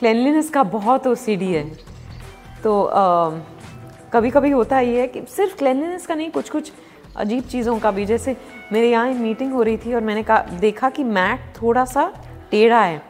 [0.00, 1.64] क्लेनलीनेस का बहुत ओसीडी है।
[2.62, 3.30] तो आ,
[4.12, 6.72] कभी कभी होता ही है कि सिर्फ़ क्लेनलीनेस का नहीं कुछ कुछ
[7.16, 8.36] अजीब चीज़ों का भी। जैसे
[8.72, 12.12] मेरे यहाँ एक मीटिंग हो रही थी और मैंने कहा देखा कि मैट थोड़ा सा
[12.50, 13.02] टेढ़ा है।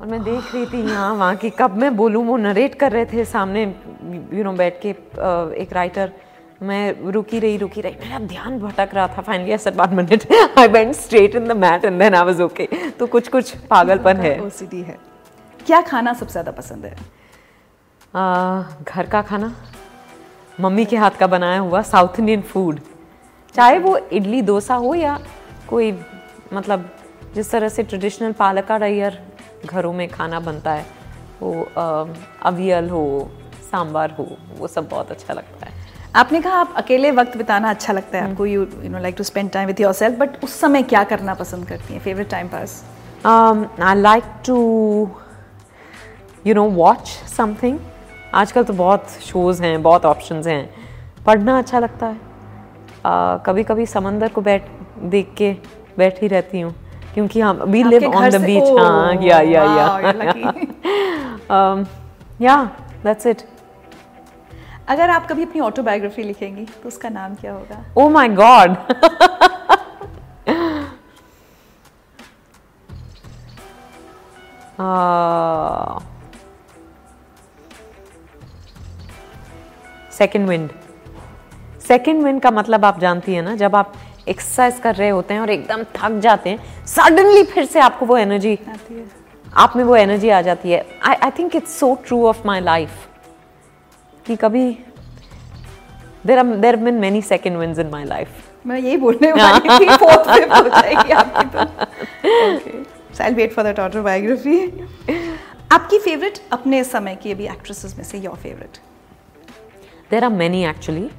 [0.00, 3.04] और मैं देख रही थी यहाँ वहाँ की कब मैं बोलूँ वो नरेट कर रहे
[3.06, 3.62] थे सामने
[4.32, 4.90] यू नो बैठ के
[5.62, 6.12] एक राइटर
[6.62, 10.26] मैं रुकी रही रुकी रही मेरा ध्यान भटक रहा था। Finally I said minute
[10.58, 14.16] I went straight in the mat and then I was okay तो कुछ कुछ पागलपन
[14.16, 14.98] है। ओसीडी है।
[15.66, 16.96] क्या खाना सबसे ज़्यादा पसंद है?
[18.14, 19.52] आ, घर का खाना?
[20.60, 22.80] मम्मी के हाथ का बनाया हुआ साउथ इंडियन फ़ूड
[23.54, 25.18] चाहे वो इडली डोसा हो या
[25.68, 25.92] कोई
[26.52, 26.90] मतलब
[27.34, 29.18] जिस तरह से ट्रेडिशनल पालका रैयर
[29.66, 30.86] घरों में खाना बनता है
[31.40, 31.52] वो
[32.42, 33.04] अवियल हो
[33.70, 34.26] सांबार हो
[34.58, 35.72] वो सब बहुत अच्छा लगता है।
[36.14, 39.24] आपने कहा आप अकेले वक्त बिताना अच्छा लगता है। आपको you you know like to
[39.24, 42.00] spend time with yourself but उस समय क्या करना पसंद करती हैं?
[42.00, 42.82] Favourite time pass
[43.26, 44.56] I like to
[46.46, 47.78] you know watch something
[48.34, 50.68] आजकल तो बहुत शोज़ हैं बहुत ऑप्शंस हैं।
[51.26, 52.20] पढ़ना अच्छा लगता है। uh,
[53.46, 54.62] कभी कभी समंदर को बैठ
[55.14, 55.52] देख के
[55.98, 56.74] बैठी रहती हूँ।
[57.14, 59.86] क्योंकि हम we live on the beach हाँ या या या
[62.40, 62.64] या
[63.04, 63.42] दैट्स इट
[64.88, 67.84] अगर आप कभी अपनी ऑटोबायोग्राफी लिखेंगी तो उसका नाम क्या होगा?
[67.98, 68.76] ओ my god
[80.18, 80.70] second wind
[81.88, 83.92] second wind का मतलब आप जानती है ना जब आप
[84.28, 88.16] एक्सरसाइज कर रहे होते हैं और एकदम थक जाते हैं सडनली फिर से आपको वो
[88.16, 88.58] एनर्जी
[89.54, 92.60] आप में वो एनर्जी आ जाती है। I I think it's so true of my
[92.60, 92.90] life
[94.26, 94.66] कि कभी
[96.26, 98.28] there are there been many second winds in my life
[98.66, 101.62] मैं यही बोलने वाली थी फोर्थ फिफ्थ हो जाएगी आपकी तो।
[102.46, 102.82] Okay
[103.14, 104.58] so I wait for that autobiography
[105.72, 108.78] आपकी फेवरेट अपने समय की अभी एक्ट्रेसेस में से your favourite
[110.09, 111.11] There are many actually.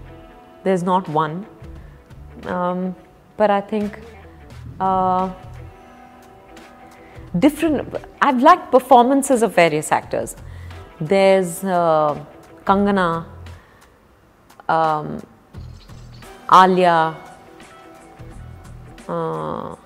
[0.65, 1.47] There's not one.
[2.47, 2.95] Um,
[3.37, 3.99] but I think
[4.81, 5.31] uh,
[7.39, 7.97] different.
[8.21, 10.37] I've liked performances of various actors.
[11.01, 12.25] There's uh,
[12.65, 13.27] Kangana,
[14.69, 15.21] um,
[16.53, 17.17] Alia,
[19.09, 19.77] uh,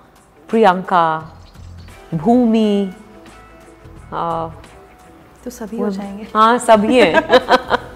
[0.49, 1.31] Priyanka,
[2.13, 2.95] Bhumi.
[4.13, 4.51] Uh,
[5.45, 7.87] तो सभी हो जाएंगे हाँ सभी हैं एक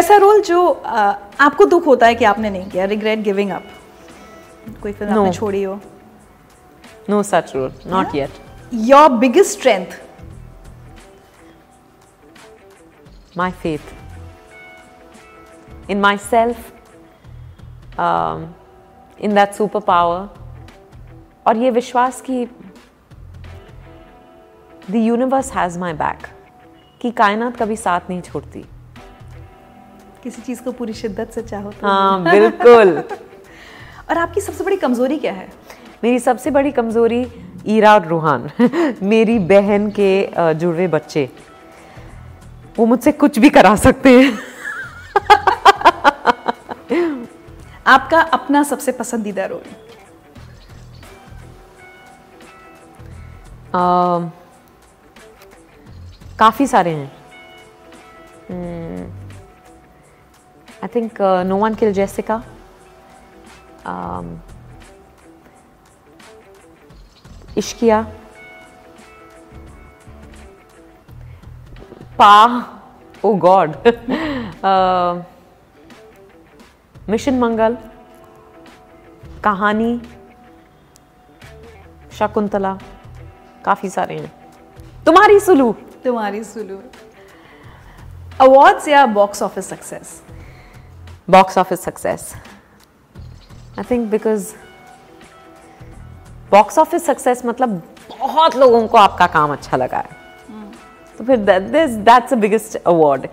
[0.00, 3.64] ऐसा रोल जो आ, आपको दुख होता है कि आपने नहीं किया रिग्रेट गिविंग अप
[4.82, 5.18] कोई फ़िल्म No.
[5.18, 5.80] आपने छोड़ी हो?
[7.10, 8.30] No such role not yet.
[8.74, 9.86] Your biggest strength
[13.38, 13.90] my faith.
[15.88, 16.56] In myself,
[17.98, 18.40] um,
[19.20, 20.28] in that superpower,
[21.46, 22.46] और ये विश्वास कि
[24.90, 26.26] the universe has my back,
[27.00, 28.64] कि कायनात कभी साथ नहीं छोड़ती।
[30.22, 32.98] किसी चीज़ को पूरी शिद्दत से चाहो तो। हाँ बिल्कुल।
[34.10, 35.52] और आपकी सबसे बड़ी कमज़ोरी क्या है?
[36.04, 37.26] मेरी सबसे बड़ी कमज़ोरी
[37.66, 38.50] ईरा और रूहान।
[39.02, 41.28] मेरी बहन के जुड़वे बच्चे।
[42.78, 44.32] वो मुझसे कुछ भी करा सकते हैं।
[47.86, 49.62] आपका अपना सबसे पसंदीदा रोल?
[56.38, 57.12] काफ़ी सारे हैं।
[60.82, 62.42] I think no one kill Jessica
[67.58, 68.00] Ishqiya
[72.18, 72.34] Paa
[73.24, 73.76] oh god
[77.10, 77.76] mission मंगल
[79.44, 79.90] कहानी
[82.18, 82.76] शकुंतला
[83.64, 84.32] काफ़ी सारे हैं।
[85.06, 85.72] तुम्हारी सुलू।
[86.04, 86.80] तुम्हारी सुलू।
[88.40, 90.22] अवार्ड्स या box office success
[91.30, 92.32] box office success
[93.78, 94.52] I think because
[96.50, 100.18] box office success मतलब बहुत लोगों को आपका काम अच्छा लगा है।
[101.18, 103.26] तो फिर दैट्स द बिगेस्ट अवार्ड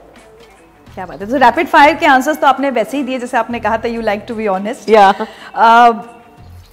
[0.87, 1.27] क्या बात है?
[1.27, 4.01] तो रैपिड फायर के आंसर्स तो आपने वैसे ही दिए जैसे आपने कहा था you
[4.01, 5.07] like to be honest या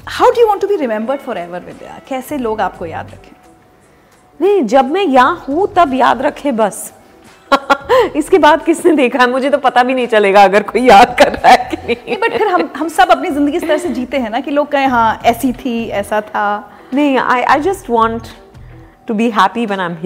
[0.09, 3.33] how do you want to be remembered forever Vidya कैसे लोग आपको याद रखें?
[4.41, 6.93] नहीं जब मैं यहाँ हूँ तब याद रखे बस।
[8.17, 9.31] इसके बाद किसने देखा है?
[9.31, 12.39] मुझे तो पता भी नहीं चलेगा अगर कोई याद कर रहा है कि नहीं। बट
[12.39, 14.87] फिर हम हम सब अपनी ज़िंदगी इस तरह से जीते हैं ना कि लोग कहें
[14.87, 16.47] हाँ ऐसी थी ऐसा था।
[16.95, 18.29] नहीं I I just want
[19.09, 19.97] to be happy one I am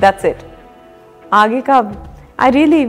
[0.00, 0.38] that's it
[1.32, 1.78] आगे का
[2.40, 2.84] I really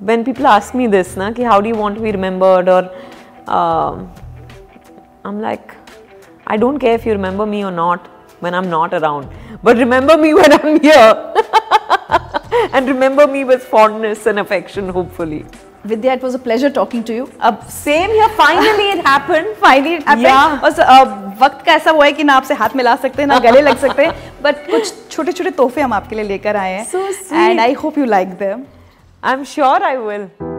[0.00, 2.84] when people ask me this ना कि how do want be remembered और
[5.26, 5.72] I am like
[6.50, 8.08] I don't care if you remember me और not
[8.42, 9.26] when I am not around
[9.64, 11.49] but remember me when I am here
[12.78, 15.42] and remember me with fondness and affection hopefully.
[15.86, 18.28] Vidya it was a pleasure talking to you अब same here.
[18.40, 19.54] Finally it happened.
[19.62, 20.16] Finally it Yeah.
[20.18, 23.28] Happened बस uh, वक्त का ऐसा हुआ है कि ना आपसे हाथ मिला सकते हैं
[23.28, 26.72] ना गले लग सकते हैं बट कुछ छोटे छोटे तोहफे हम आपके लिए लेकर आए
[26.72, 27.32] हैं। So sweet.
[27.40, 28.64] And I hope you like them
[29.22, 30.49] I'm sure I will.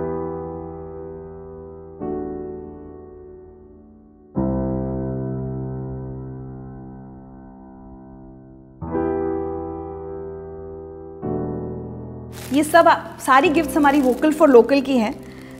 [12.62, 12.88] ये सब
[13.26, 15.14] सारी गिफ्ट्स हमारी वोकल फॉर लोकल की हैं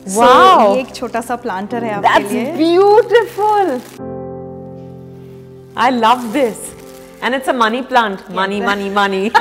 [0.04, 0.74] So, Wow.
[0.74, 3.68] ये एक छोटा सा प्लांटर है आपके That's लिए beautiful.
[5.78, 6.62] I love this.
[7.22, 8.24] And it's a money plant.
[8.32, 8.68] Money, Yes.
[8.70, 9.22] money, money.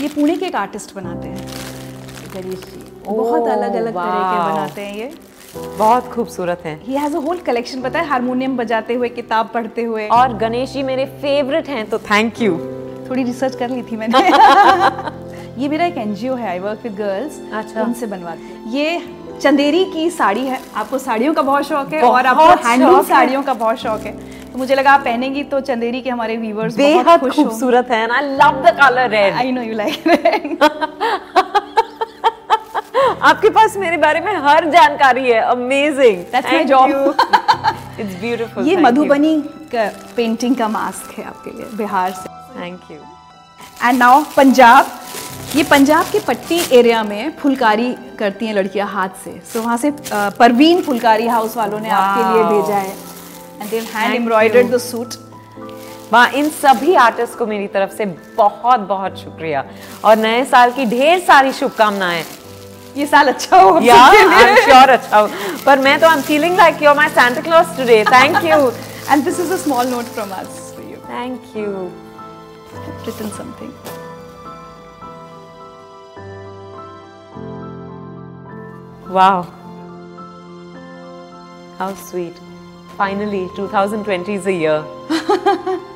[0.00, 1.46] ये पुणे के एक आर्टिस्ट बनाते हैं
[2.34, 5.10] गणेश जी बहुत अलग अलग तरह के बनाते हैं ये
[5.56, 9.82] बहुत खूबसूरत है he has a whole collection पता है हारमोनियम बजाते हुए किताब पढ़ते
[9.84, 12.75] हुए और गणेश जी मेरे फेवरेट हैं तो थैंक यू
[13.10, 14.18] थोड़ी रिसर्च कर ली थी मैंने।
[15.62, 19.00] ये मेरा एक एनजीओ है आई वर्क विद गर्ल्स अच्छा। उनसे बनवाती ये
[19.40, 23.54] चंदेरी की साड़ी है। आपको साड़ियों का बहुत शौक है और आपको हैंडलूम। साड़ियों का
[23.54, 24.12] बहुत शौक है।
[24.52, 28.22] तो मुझे लगा आप पहनेंगी तो चंदेरी के हमारे व्यूवर्स बहुत बेहद खूबसूरत है I
[28.36, 29.94] love the colour red I know you like
[33.22, 36.88] आपके पास मेरे बारे में हर जानकारी है। Amazing That's my job.
[38.00, 39.34] It's beautiful ये मधुबनी
[39.74, 39.84] का
[40.16, 42.25] पेंटिंग का मास्क है आपके लिए बिहार से।
[42.66, 42.96] Thank you
[43.82, 44.86] and now Punjab
[45.56, 49.76] ये पंजाब के पट्टी एरिया में फुलकारी करती हैं लड़कियाँ हाथ से। सो so, वहाँ
[49.76, 49.90] से
[50.38, 52.90] परवीन फुलकारी हाउस वालों ने आपके लिए भेजा है।
[53.60, 55.14] And they hand embroidered the suit
[56.12, 58.04] वाह इन सभी आर्टिस्ट को मेरी तरफ़ से
[58.36, 59.64] बहुत बहुत शुक्रिया।
[60.04, 62.24] और नए साल की ढेर सारी शुभकामनाएँ।
[62.96, 65.28] ये साल अच्छा हो या आई एम श्योर अच्छा हो
[65.66, 68.70] पर मैं तो I am feeling like you are my Santa Claus today thank you
[69.14, 70.96] And this is a small note from us for you.
[71.10, 71.90] Thank you
[73.06, 73.72] Written something.
[79.08, 79.42] Wow.
[81.78, 82.34] How sweet.
[82.96, 84.84] Finally, 2020 is a year.